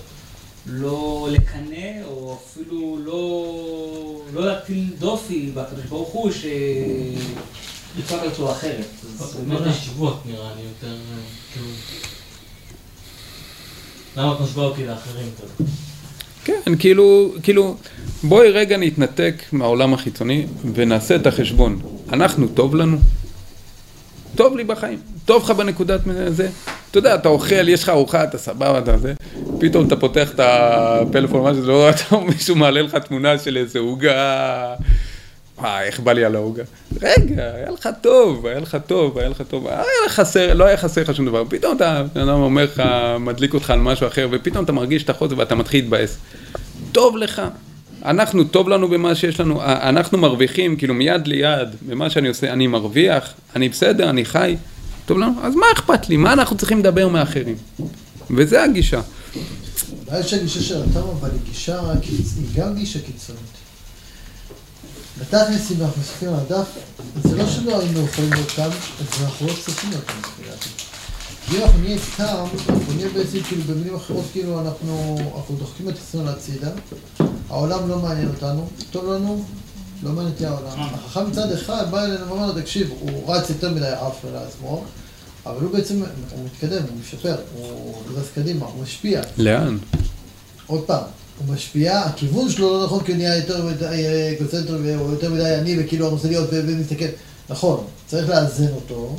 [0.66, 8.86] לא לקנא, או אפילו לא, לא להטיל דופי בקדוש ברוך הוא שיפק על צורה אחרת.
[9.48, 10.96] לא להשוות נראה לי יותר,
[11.52, 11.68] כאילו...
[14.16, 15.30] למה את משווה אותי לאחרים?
[16.46, 17.76] כן, כאילו, כאילו,
[18.22, 21.78] בואי רגע נתנתק מהעולם החיצוני ונעשה את החשבון.
[22.12, 22.98] אנחנו, טוב לנו?
[24.34, 24.98] טוב לי בחיים.
[25.24, 26.48] טוב לך בנקודת זה?
[26.90, 29.14] אתה יודע, אתה אוכל, יש לך ארוחה, אתה סבבה, אתה זה,
[29.60, 33.78] פתאום אתה פותח את הפלאפון, מה שזה לא, אתה, מישהו מעלה לך תמונה של איזה
[33.78, 34.74] עוגה.
[35.58, 36.62] וואי, איך בא לי על העוגה.
[37.02, 39.68] רגע, היה לך טוב, היה לך טוב, היה לך טוב.
[39.68, 41.44] היה לך חסר, לא היה חסר לך שום דבר.
[41.48, 42.82] פתאום אתה, בן אדם אומר לך,
[43.20, 46.18] מדליק אותך על משהו אחר, ופתאום אתה מרגיש את החוזר ואתה מתחיל להתבאס.
[46.92, 47.42] טוב לך.
[48.04, 52.66] אנחנו, טוב לנו במה שיש לנו, אנחנו מרוויחים, כאילו מיד ליד, במה שאני עושה, אני
[52.66, 54.56] מרוויח, אני בסדר, אני חי,
[55.06, 56.16] טוב לנו, אז מה אכפת לי?
[56.16, 57.56] מה אנחנו צריכים לדבר מאחרים?
[58.30, 59.00] וזה הגישה.
[60.02, 63.55] הבעיה של הגישה של התם, אבל היא גישה, היא גם גישה קיצונית.
[65.20, 66.66] בתכלס, אם אנחנו מסתכלים על הדף,
[67.22, 70.68] זה לא שלא היינו יכולים להיות תם, אז אנחנו לא צריכים להיות תם, לדעתי.
[71.52, 72.22] אם אנחנו נהיה תם,
[72.68, 76.70] אנחנו נהיה בעצם, כאילו, במילים אחרות, כאילו, אנחנו, אנחנו דוחקים את עצמנו להצידה,
[77.48, 79.44] העולם לא מעניין אותנו, טוב לנו,
[80.02, 80.80] לא מעניין אותי העולם.
[80.80, 84.84] החכם מצד אחד בא אלינו ואומר לו, תקשיב, הוא רץ יותר מדי עף לעצמו,
[85.46, 89.22] אבל הוא בעצם, הוא מתקדם, הוא משפר, הוא רץ קדימה, הוא משפיע.
[89.38, 89.78] לאן?
[90.66, 91.02] עוד פעם,
[91.38, 94.04] הוא משפיע, הכיוון שלו לא נכון כי הוא נהיה יותר מדי
[94.38, 97.04] אגוצנטרי והוא יותר מדי עני וכאילו להיות ומסתכל.
[97.48, 99.16] נכון, צריך לאזן אותו.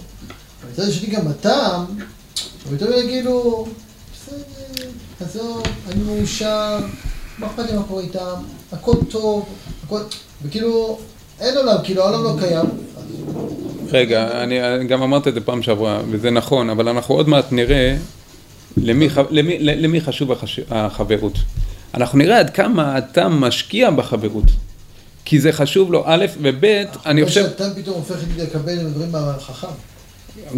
[0.71, 1.85] מצד שני גם הטעם,
[2.65, 3.67] הוא יותר מדי כאילו,
[4.13, 6.79] בסדר, עזוב, אני מאושר,
[7.37, 8.35] מה אכפת לי מה קורה איתם,
[8.71, 9.45] הכל טוב,
[9.83, 9.99] הכל,
[10.43, 10.99] וכאילו,
[11.39, 12.65] אין עולם, כאילו העולם לא קיים.
[13.91, 17.97] רגע, אני גם אמרתי את זה פעם שעברה, וזה נכון, אבל אנחנו עוד מעט נראה
[18.77, 20.59] למי, למי, למי חשוב החש...
[20.69, 21.37] החברות.
[21.93, 24.45] אנחנו נראה עד כמה אתה משקיע בחברות.
[25.25, 26.65] כי זה חשוב לו, א', וב',
[27.05, 27.43] אני חושב...
[27.43, 29.67] שאתה פתאום הופך לקבל דברים מהחכם.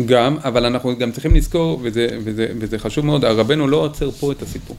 [0.06, 4.32] גם, אבל אנחנו גם צריכים לזכור, וזה, וזה, וזה חשוב מאוד, הרבנו לא עוצר פה
[4.32, 4.76] את הסיפור.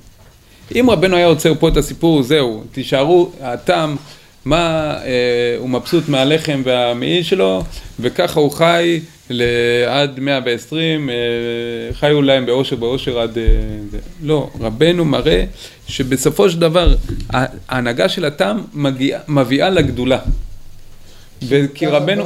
[0.75, 3.97] אם רבנו היה עוצר פה את הסיפור, זהו, תישארו, הטעם,
[4.45, 7.65] מה, אה, הוא מבסוט מהלחם והמעיל שלו,
[8.01, 9.01] וככה הוא חי
[9.89, 11.15] עד 120, אה,
[11.93, 13.39] חיו להם באושר באושר עד...
[13.39, 13.45] אה,
[13.91, 13.99] זה.
[14.23, 15.45] לא, רבנו מראה
[15.89, 16.95] שבסופו של דבר
[17.69, 20.19] ההנהגה של הטעם מגיע, מביאה לגדולה.
[21.49, 22.25] וכי רבנו...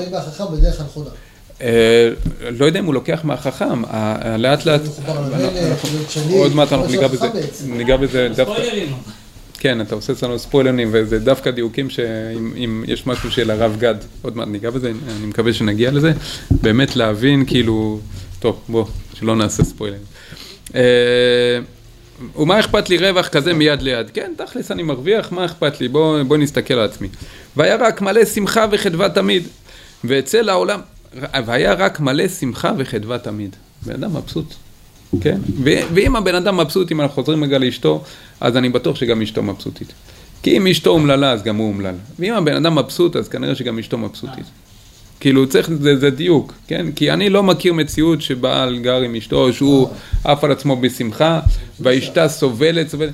[1.62, 2.08] אה,
[2.50, 3.82] לא יודע אם הוא לוקח מהחכם,
[4.38, 4.80] לאט לאט,
[6.30, 7.26] עוד מעט אנחנו ניגע בזה,
[7.66, 8.62] ניגע בזה דווקא.
[9.58, 14.36] כן, אתה עושה אצלנו ספוילרים, וזה דווקא דיוקים שאם יש משהו של הרב גד, עוד
[14.36, 16.12] מעט ניגע בזה, אני מקווה שנגיע לזה,
[16.50, 18.00] באמת להבין, כאילו,
[18.38, 20.02] טוב, בוא, שלא נעשה ספוילרים.
[20.74, 21.58] אה,
[22.36, 24.10] ומה אכפת לי רווח כזה מיד ליד?
[24.10, 25.88] כן, תכלס אני מרוויח, מה אכפת לי?
[25.88, 27.08] בוא, בוא נסתכל על עצמי.
[27.56, 29.48] והיה רק מלא שמחה וחדווה תמיד,
[30.04, 30.80] ואצל העולם,
[31.46, 33.56] והיה רק מלא שמחה וחדווה תמיד.
[33.82, 34.54] בן אדם מבסוט,
[35.20, 35.38] כן?
[35.94, 38.02] ואם הבן אדם מבסוט, אם אנחנו חוזרים רגע לאשתו,
[38.40, 39.92] אז אני בטוח שגם אשתו מבסוטית.
[40.42, 41.94] כי אם אשתו אומללה, אז גם הוא אומלל.
[42.18, 44.44] ואם הבן אדם מבסוט, אז כנראה שגם אשתו מבסוטית.
[45.20, 46.92] כאילו צריך, זה, זה דיוק, כן?
[46.96, 49.88] כי אני לא מכיר מציאות שבעל גר עם אשתו, שהוא
[50.24, 51.40] עף על עצמו בשמחה,
[51.80, 53.12] והאשתה סובלת, סובלת.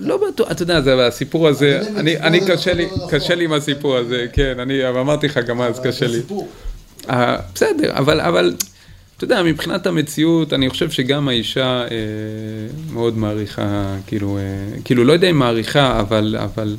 [0.00, 4.26] לא בטוח, אתה יודע, זה הסיפור הזה, אני קשה לי, קשה לי עם הסיפור הזה,
[4.32, 6.20] כן, אני אמרתי לך גם אז, קשה לי.
[7.08, 8.56] בסדר, אבל...
[9.16, 11.88] אתה יודע, מבחינת המציאות, אני חושב שגם האישה אה,
[12.92, 14.42] מאוד מעריכה, כאילו, אה,
[14.84, 16.76] כאילו, לא יודע אם מעריכה, אבל, אבל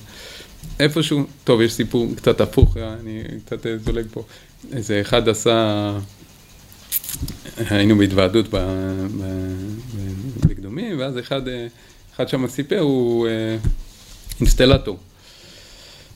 [0.80, 4.24] איפשהו, טוב, יש סיפור קצת הפוך, אה, אני קצת אה, זולג פה.
[4.72, 5.98] איזה אחד עשה,
[7.58, 8.46] היינו בהתוועדות
[10.40, 11.68] בקדומים, ואז אחד, אה,
[12.16, 13.58] אחד שם סיפר, הוא אה,
[14.40, 14.98] אינסטלטור.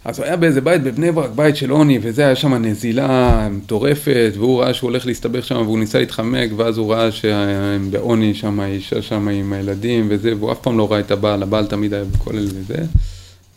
[0.05, 4.31] אז הוא היה באיזה בית בבני ברק, בית של עוני, וזה היה שם נזילה מטורפת,
[4.35, 8.59] והוא ראה שהוא הולך להסתבך שם, והוא ניסה להתחמק, ואז הוא ראה שהם בעוני שם,
[8.59, 12.03] האישה שם עם הילדים וזה, והוא אף פעם לא ראה את הבעל, הבעל תמיד היה
[12.03, 12.85] בכולל וזה.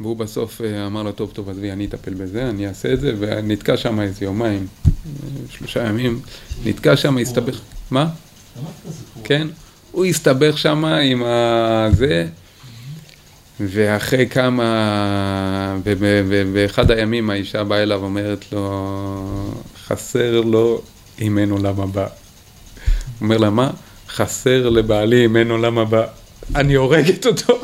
[0.00, 3.14] והוא בסוף אה, אמר לו, טוב, טוב, עזבי, אני אטפל בזה, אני אעשה את זה,
[3.18, 4.66] ונתקע שם איזה יומיים,
[5.50, 6.20] שלושה ימים,
[6.64, 8.09] נתקע שם, הסתבך, מה?
[9.24, 9.46] כן,
[9.92, 12.26] הוא הסתבך שם עם הזה,
[13.60, 15.76] ואחרי כמה,
[16.52, 19.54] באחד הימים האישה באה אליו ואומרת לו,
[19.86, 20.82] חסר לו
[21.18, 22.06] אין עולם הבא.
[23.20, 23.70] אומר לה, מה?
[24.08, 26.06] חסר לבעלי אין עולם הבא.
[26.54, 27.60] אני הורגת אותו.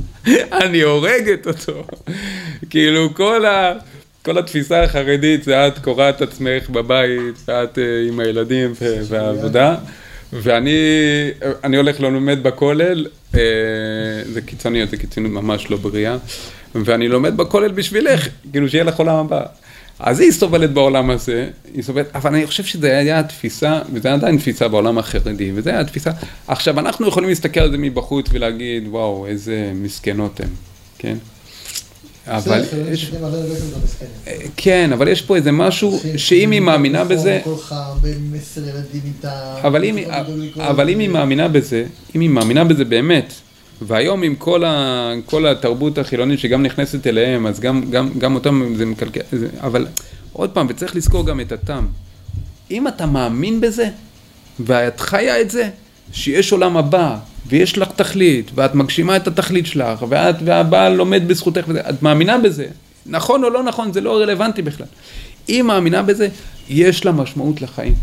[0.62, 1.84] אני הורגת אותו.
[2.70, 3.72] כאילו כל, ה,
[4.22, 8.72] כל התפיסה החרדית זה את קורעת עצמך בבית, ואת uh, עם הילדים
[9.08, 9.76] והעבודה.
[10.32, 13.40] ואני הולך ללמד בכולל, אה,
[14.32, 16.16] זה קיצוניות, זה קיצוניות ממש לא בריאה,
[16.74, 19.42] ואני לומד בכולל בשבילך, כאילו שיהיה לך עולם הבא.
[19.98, 24.36] אז היא סובלת בעולם הזה, היא סובלת, אבל אני חושב שזה היה התפיסה, וזה עדיין
[24.36, 26.10] תפיסה בעולם החרדי, וזה היה התפיסה.
[26.46, 30.48] עכשיו, אנחנו יכולים להסתכל על זה מבחוץ ולהגיד, וואו, איזה מסכנות הן,
[30.98, 31.16] כן?
[32.26, 33.12] אבל יש.
[34.56, 37.40] כן, אבל יש פה איזה משהו שאם היא מאמינה בזה.
[39.62, 39.98] אבל אם,
[40.56, 43.32] אבל אם היא מאמינה בזה, אם היא מאמינה בזה באמת,
[43.82, 48.74] והיום עם כל, ה, כל התרבות החילונית שגם נכנסת אליהם, אז גם, גם, גם אותם
[48.76, 49.86] זה מקלקל, זה, אבל
[50.32, 51.88] עוד פעם, וצריך לזכור גם את הטעם.
[52.70, 53.88] אם אתה מאמין בזה,
[54.60, 55.68] ואת חיה את זה,
[56.12, 61.64] שיש עולם הבא, ויש לך תכלית, ואת מגשימה את התכלית שלך, ואת והבעל לומד בזכותך,
[61.90, 62.66] את מאמינה בזה,
[63.06, 64.86] נכון או לא נכון, זה לא רלוונטי בכלל.
[65.48, 66.28] היא מאמינה בזה,
[66.68, 67.94] יש לה משמעות לחיים.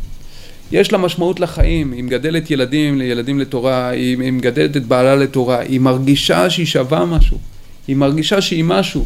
[0.71, 5.60] יש לה משמעות לחיים, היא מגדלת ילדים, ילדים לתורה, היא, היא מגדלת את בעלה לתורה,
[5.60, 7.38] היא מרגישה שהיא שווה משהו,
[7.88, 9.06] היא מרגישה שהיא משהו,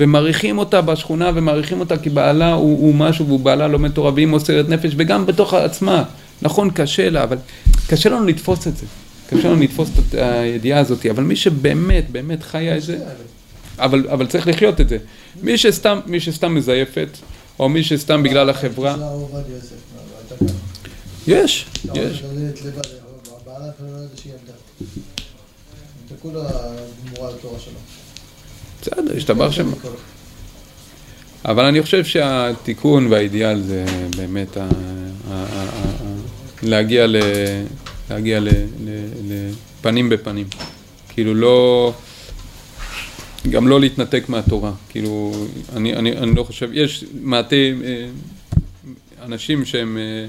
[0.00, 4.26] ומעריכים אותה בשכונה ומעריכים אותה כי בעלה הוא, הוא משהו והוא בעלה לומד תורה והיא
[4.26, 6.04] מוסרת נפש וגם בתוך עצמה,
[6.42, 7.36] נכון קשה לה, אבל
[7.86, 8.86] קשה לנו לתפוס את זה,
[9.30, 12.98] קשה לנו לתפוס את הידיעה הזאת, אבל מי שבאמת באמת חיה את זה,
[13.78, 14.98] אבל, אבל צריך לחיות את זה,
[15.42, 17.08] מי שסתם, מי שסתם מזייפת,
[17.58, 18.96] או מי שסתם בגלל החברה.
[21.26, 21.94] יש, יש.
[21.94, 22.02] לא
[27.58, 27.78] שלו.
[28.82, 29.72] בסדר, השתבח שם.
[31.44, 33.84] אבל אני חושב שהתיקון והאידיאל זה
[34.16, 34.56] באמת
[36.62, 37.16] להגיע, ל,
[38.10, 38.40] להגיע
[39.80, 40.46] לפנים בפנים.
[41.08, 41.92] כאילו לא,
[43.50, 44.72] גם לא להתנתק מהתורה.
[44.88, 45.32] כאילו,
[45.76, 48.06] אני, אני, אני לא חושב, יש מעטי אה,
[49.24, 50.26] אנשים שהם אה,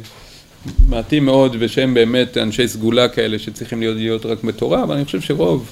[0.87, 5.21] מעטים מאוד ושהם באמת אנשי סגולה כאלה שצריכים להיות, להיות רק בתורה, אבל אני חושב
[5.21, 5.71] שרוב,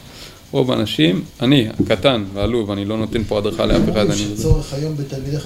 [0.51, 4.15] רוב האנשים, אני הקטן והעלוב, אני לא נותן פה הדרכה לאף אחד, אני...
[4.15, 5.37] שצורך היום בתלמידי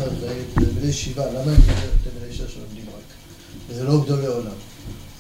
[0.88, 1.62] ישיבה, למה הם
[2.04, 3.04] תלמידי ישיבה שלומדים רק?
[3.70, 4.67] וזה לא גדולי עולם.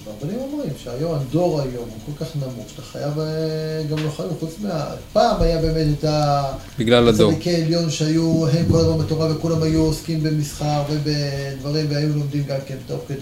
[0.08, 4.30] והרבנים אומרים שהיום, הדור היום הוא כל כך נמוך, שאתה חייב אה, גם לא חייב,
[4.39, 4.86] חוץ מה...
[5.13, 6.43] פעם היה באמת את ה...
[6.80, 7.32] בגלל הדור.
[7.32, 12.58] צדיקי עליון שהיו, הם כל הזמן בתורה וכולם היו עוסקים במסחר ובדברים והיו לומדים גם
[12.67, 13.20] כן תוך כדי.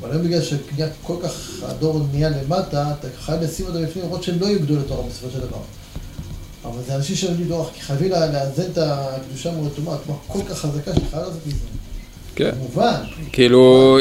[0.00, 4.22] אבל היום בגלל שנהיה כל כך, הדור נהיה למטה, אתה חייב לשים אותם בפנים, למרות
[4.22, 5.60] שהם לא יהיו גדולי תורה בסופו של דבר.
[6.64, 10.94] אבל זה אנשים שלומדים תורה, כי חייבים לאזן את הקדושה מול התורה כל כך חזקה
[10.94, 11.79] שאתה חייב לעשות מזה.
[12.34, 12.50] כן.
[12.50, 12.94] כמובן.
[13.32, 13.98] כאילו,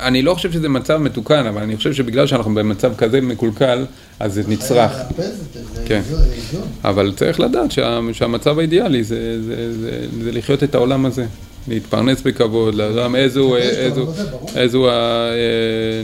[0.00, 3.84] אני לא חושב שזה מצב מתוקן, אבל אני חושב שבגלל שאנחנו במצב כזה מקולקל,
[4.20, 4.92] אז זה נצרך.
[5.86, 6.02] כן.
[6.84, 11.26] אבל צריך לדעת שה, שהמצב האידיאלי זה, זה, זה, זה לחיות את העולם הזה.
[11.68, 14.06] להתפרנס בכבוד, לדעת איזו, איזו.
[14.56, 14.92] איזו, אה,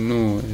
[0.01, 0.49] נו, אה,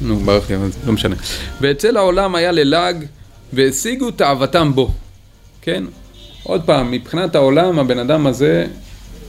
[0.00, 1.16] נו, ברח לי, לא משנה.
[1.60, 3.04] ואצל העולם היה ללעג
[3.52, 4.90] והשיגו תאוותם בו,
[5.62, 5.84] כן?
[6.42, 8.66] עוד פעם, מבחינת העולם, הבן אדם הזה,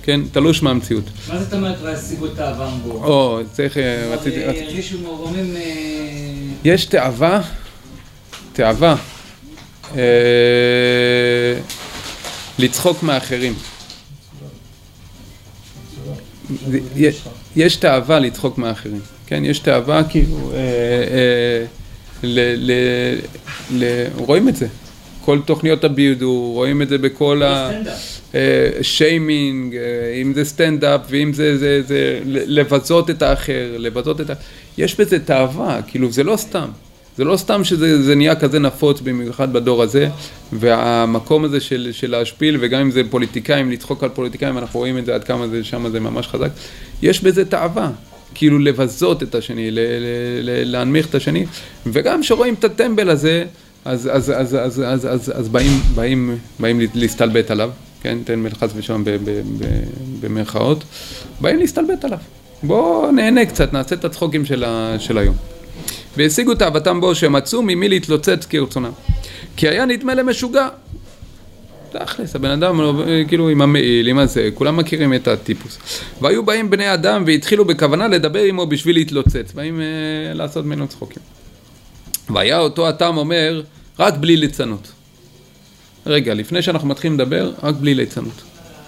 [0.04, 1.04] כן, תלוש מהמציאות.
[1.30, 2.91] מה זאת אומרת והשיגו את האבם בו?
[2.91, 4.65] או, צריך, אה, רציתי, רציתי.
[4.65, 5.56] הרגישו מעורמים...
[5.56, 5.62] אה,
[6.63, 7.41] יש תאווה,
[8.54, 8.95] תאווה,
[9.95, 10.02] אה,
[12.60, 13.54] לצחוק מאחרים.
[17.56, 19.45] יש- תאווה לצחוק מאחרים, כן?
[19.45, 21.65] יש תאווה כאילו, אה,
[23.82, 24.67] אה, רואים את זה.
[25.25, 27.69] כל תוכניות הבידור, רואים את זה בכל ה...
[27.69, 28.19] סטנדאפ.
[28.36, 28.69] אה,
[29.73, 34.33] אה, אם זה סטנדאפ ואם זה, זה, זה לבזות את האחר, לבזות את ה...
[34.77, 36.67] יש בזה תאווה, כאילו זה לא סתם.
[37.17, 40.09] זה לא סתם שזה זה נהיה כזה נפוץ במיוחד בדור הזה,
[40.53, 45.05] והמקום הזה של, של להשפיל, וגם אם זה פוליטיקאים, לצחוק על פוליטיקאים, אנחנו רואים את
[45.05, 46.49] זה עד כמה זה, שם זה ממש חזק,
[47.01, 47.89] יש בזה תאווה.
[48.36, 51.45] כאילו לבזות את השני, ל- ל- ל- להנמיך את השני,
[51.86, 53.45] וגם כשרואים את הטמבל הזה,
[53.86, 58.43] אז, אז, אז, אז, אז, אז, אז באים, באים, באים להסתלבט עליו, כן, תן
[59.04, 59.41] ב- ב-
[60.19, 60.84] במרכאות,
[61.41, 62.17] באים להסתלבט עליו.
[62.63, 65.36] בואו נהנה קצת, נעשה את הצחוקים של, ה, של היום.
[66.17, 68.91] והשיגו תאוותם בו שמצאו ממי להתלוצץ כרצונם.
[69.56, 70.67] כי היה נדמה למשוגע.
[71.91, 75.78] תכלס, הבן אדם אה, כאילו עם המעיל, עם הזה, כולם מכירים את הטיפוס.
[76.22, 81.24] והיו באים בני אדם והתחילו בכוונה לדבר עמו בשביל להתלוצץ, באים אה, לעשות ממנו צחוקים.
[82.29, 83.62] והיה אותו הטעם אומר,
[83.99, 84.91] רק בלי ליצנות.
[86.05, 88.43] רגע, לפני שאנחנו מתחילים לדבר, רק בלי ליצנות.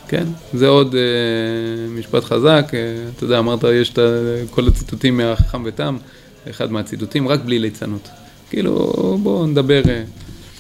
[0.08, 0.28] כן?
[0.54, 2.80] זה עוד אה, משפט חזק, אה,
[3.16, 4.00] אתה יודע, אמרת, יש את
[4.50, 5.98] כל הציטוטים מהחכם ותם,
[6.50, 8.10] אחד מהציטוטים, רק בלי ליצנות.
[8.50, 8.92] כאילו,
[9.24, 9.82] בואו נדבר...
[9.90, 10.04] אה,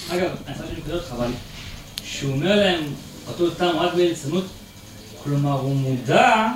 [0.09, 1.27] אגב, אני חושב שאני אותך, אבל
[2.03, 2.81] שהוא אומר להם,
[3.27, 4.45] אותו טעם רק בליצנות,
[5.23, 6.47] כלומר הוא מודע,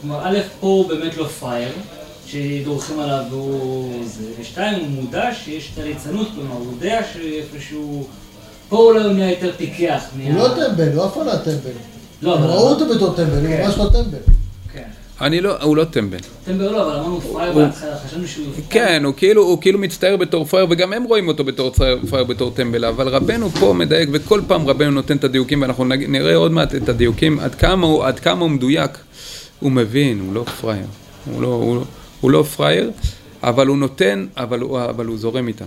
[0.00, 1.72] כלומר א', פה הוא באמת לא פראייר,
[2.30, 8.06] שדורכים עליו והוא זה, ושתיים, הוא מודע שיש את הליצנות, כלומר הוא יודע שאיפשהו,
[8.68, 10.24] פה אולי הוא נהיה יותר פיקח מה...
[10.24, 11.70] הוא לא טמבל, הוא אף פעם לא טמבל.
[12.22, 13.62] לא, אבל- ראו אותו בתור טמבל, הוא כן.
[13.66, 14.18] ממש לא טמבל.
[14.72, 14.82] כן.
[15.20, 16.18] אני לא, הוא לא טמבל.
[16.44, 18.46] טמבל לא, אבל אמרנו פראייר בהתחלה, חשבנו שהוא...
[18.70, 22.26] כן, הוא כאילו, הוא כאילו מצטער בתור פראייר, וגם הם רואים אותו בתור פראייר, פראייר
[22.26, 26.52] בתור טמבל, אבל רבנו פה מדייק, וכל פעם רבנו נותן את הדיוקים, ואנחנו נראה עוד
[26.52, 28.90] מעט את הדיוקים, עד כמה הוא, עד כמה הוא מדויק.
[29.60, 30.86] הוא מבין, הוא לא פראייר.
[31.32, 31.82] הוא לא,
[32.20, 32.90] הוא, לא- פראייר,
[33.42, 35.64] אבל הוא נותן, אבל הוא, אבל הוא זורם איתם.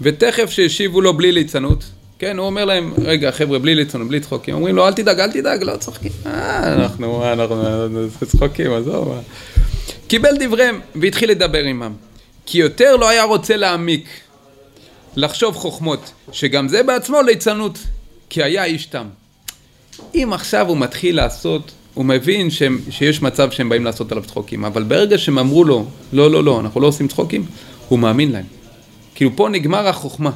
[0.00, 1.84] ותכף שהשיבו לו בלי ליצנות,
[2.18, 5.32] כן, הוא אומר להם, רגע חבר'ה, בלי ליצנות, בלי צחוקים, אומרים לו, אל תדאג, אל
[5.32, 9.08] תדאג, לא צוחקים, אה, אנחנו, אנחנו, אנחנו צחוקים, עזוב.
[9.08, 9.20] מה."
[10.08, 11.92] קיבל דבריהם והתחיל לדבר עמם.
[12.46, 14.08] כי יותר לא היה רוצה להעמיק,
[15.16, 17.78] לחשוב חוכמות, שגם זה בעצמו ליצנות,
[18.30, 19.06] כי היה איש תם.
[20.14, 24.64] אם עכשיו הוא מתחיל לעשות, הוא מבין שהם, שיש מצב שהם באים לעשות עליו צחוקים,
[24.64, 27.46] אבל ברגע שהם אמרו לו, לא, לא, לא, אנחנו לא עושים צחוקים,
[27.88, 28.44] הוא מאמין להם.
[29.14, 30.30] כאילו פה נגמר החוכמה.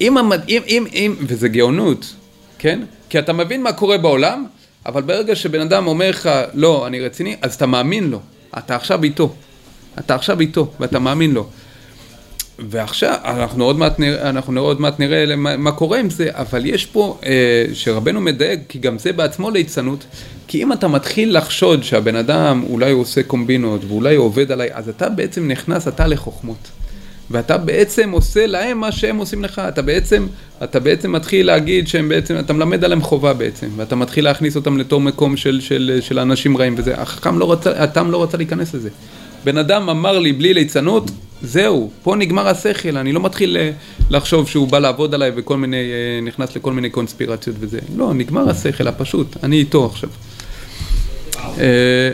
[0.00, 0.16] אם.
[0.48, 2.14] אם, אם, אם, וזה גאונות,
[2.58, 2.80] כן?
[3.08, 4.46] כי אתה מבין מה קורה בעולם,
[4.86, 8.20] אבל ברגע שבן אדם אומר לך, לא, אני רציני, אז אתה מאמין לו.
[8.58, 9.34] אתה עכשיו איתו.
[9.98, 11.48] אתה עכשיו איתו, ואתה מאמין לו.
[12.68, 16.66] ועכשיו, אנחנו עוד מעט נראה, אנחנו עוד מעט נראה מה, מה קורה עם זה, אבל
[16.66, 20.04] יש פה, אה, שרבנו מדייק, כי גם זה בעצמו ליצנות,
[20.48, 24.68] כי אם אתה מתחיל לחשוד שהבן אדם אולי הוא עושה קומבינות ואולי הוא עובד עליי,
[24.72, 26.68] אז אתה בעצם נכנס אתה לחוכמות.
[27.30, 30.26] ואתה בעצם עושה להם מה שהם עושים לך, אתה בעצם,
[30.64, 34.78] אתה בעצם מתחיל להגיד שהם בעצם, אתה מלמד עליהם חובה בעצם, ואתה מתחיל להכניס אותם
[34.78, 38.74] לתור מקום של, של, של אנשים רעים וזה, החכם לא רצה, התם לא רצה להיכנס
[38.74, 38.88] לזה.
[39.44, 41.10] בן אדם אמר לי בלי ליצנות,
[41.42, 43.70] זהו, פה נגמר השכל, אני לא מתחיל אה,
[44.10, 48.50] לחשוב שהוא בא לעבוד עליי וכל מיני, אה, נכנס לכל מיני קונספירציות וזה, לא, נגמר
[48.50, 50.08] השכל הפשוט, אני איתו עכשיו.
[51.58, 52.10] אה,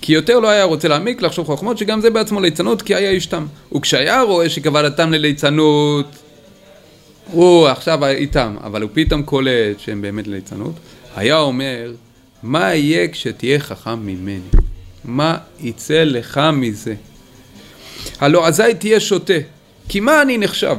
[0.00, 3.26] כי יותר לא היה רוצה להעמיק, לחשוב חוכמות, שגם זה בעצמו ליצנות, כי היה איש
[3.26, 3.46] תם.
[3.76, 6.06] וכשהיה רואה שכוונתם לליצנות,
[7.30, 10.74] הוא עכשיו איתם, אבל הוא פתאום קולט שהם באמת לליצנות,
[11.16, 11.92] היה אומר,
[12.42, 14.40] מה יהיה כשתהיה חכם ממני?
[15.04, 16.94] מה יצא לך מזה?
[18.20, 19.34] הלא אזי תהיה שוטה,
[19.88, 20.76] כי מה אני נחשב?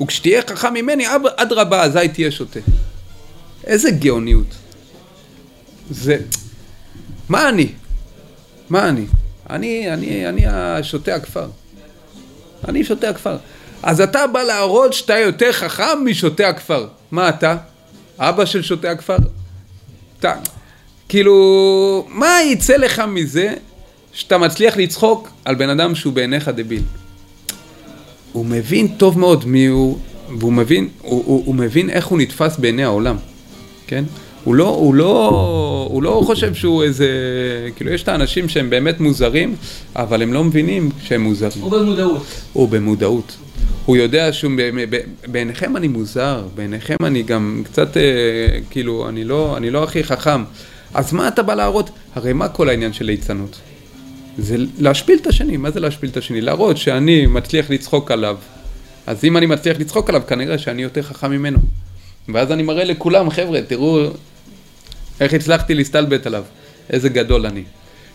[0.00, 1.04] וכשתהיה חכם ממני,
[1.36, 2.60] אדרבה, אזי תהיה שוטה.
[3.64, 4.46] איזה גאוניות.
[5.90, 6.16] זה...
[7.28, 7.72] מה אני?
[8.70, 9.06] מה אני?
[9.50, 11.48] אני, אני, אני השוטה הכפר.
[12.68, 13.36] אני שוטה הכפר.
[13.82, 16.86] אז אתה בא להראות שאתה יותר חכם משוטה הכפר.
[17.10, 17.56] מה אתה?
[18.18, 19.16] אבא של שוטה הכפר?
[20.18, 20.34] אתה,
[21.08, 23.54] כאילו, מה יצא לך מזה
[24.16, 26.82] שאתה מצליח לצחוק על בן אדם שהוא בעיניך דביל?
[28.32, 29.98] הוא מבין טוב מאוד מי הוא,
[30.38, 33.16] והוא מבין, הוא, הוא, הוא מבין איך הוא נתפס בעיני העולם,
[33.86, 34.04] כן?
[34.44, 37.08] הוא לא, הוא, לא, הוא לא חושב שהוא איזה,
[37.76, 39.56] כאילו יש את האנשים שהם באמת מוזרים,
[39.96, 41.62] אבל הם לא מבינים שהם מוזרים.
[41.62, 42.22] הוא במודעות.
[42.52, 43.36] הוא במודעות.
[43.86, 44.52] הוא יודע שהוא,
[45.26, 48.02] בעיניכם אני מוזר, בעיניכם אני גם קצת, אה,
[48.70, 50.44] כאילו, אני לא, אני לא הכי חכם.
[50.94, 51.90] אז מה אתה בא להראות?
[52.14, 53.60] הרי מה כל העניין של ליצנות?
[54.38, 56.40] זה להשפיל את השני, מה זה להשפיל את השני?
[56.40, 58.36] להראות שאני מצליח לצחוק עליו.
[59.06, 61.58] אז אם אני מצליח לצחוק עליו, כנראה שאני יותר חכם ממנו.
[62.28, 64.06] ואז אני מראה לכולם, חבר'ה, תראו
[65.20, 66.44] איך הצלחתי להסתלבט עליו,
[66.90, 67.62] איזה גדול אני.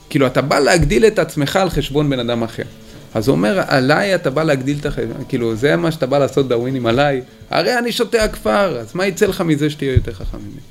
[0.10, 2.64] כאילו, אתה בא להגדיל את עצמך על חשבון בן אדם אחר.
[3.14, 6.48] אז הוא אומר, עליי אתה בא להגדיל את החשבון, כאילו, זה מה שאתה בא לעשות
[6.48, 10.62] דאווינים עליי, הרי אני שותה הכפר, אז מה יצא לך מזה שתהיה יותר חכם ממני?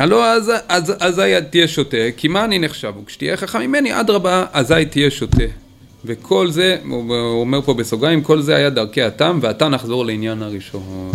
[0.00, 2.92] הלא אז, אז, אזי תהיה שותה, כי מה אני נחשב?
[3.02, 5.44] וכשתהיה חכם ממני, אדרבה, אזי תהיה שותה.
[6.04, 11.12] וכל זה, הוא אומר פה בסוגריים, כל זה היה דרכי התם, ועתה נחזור לעניין הראשון.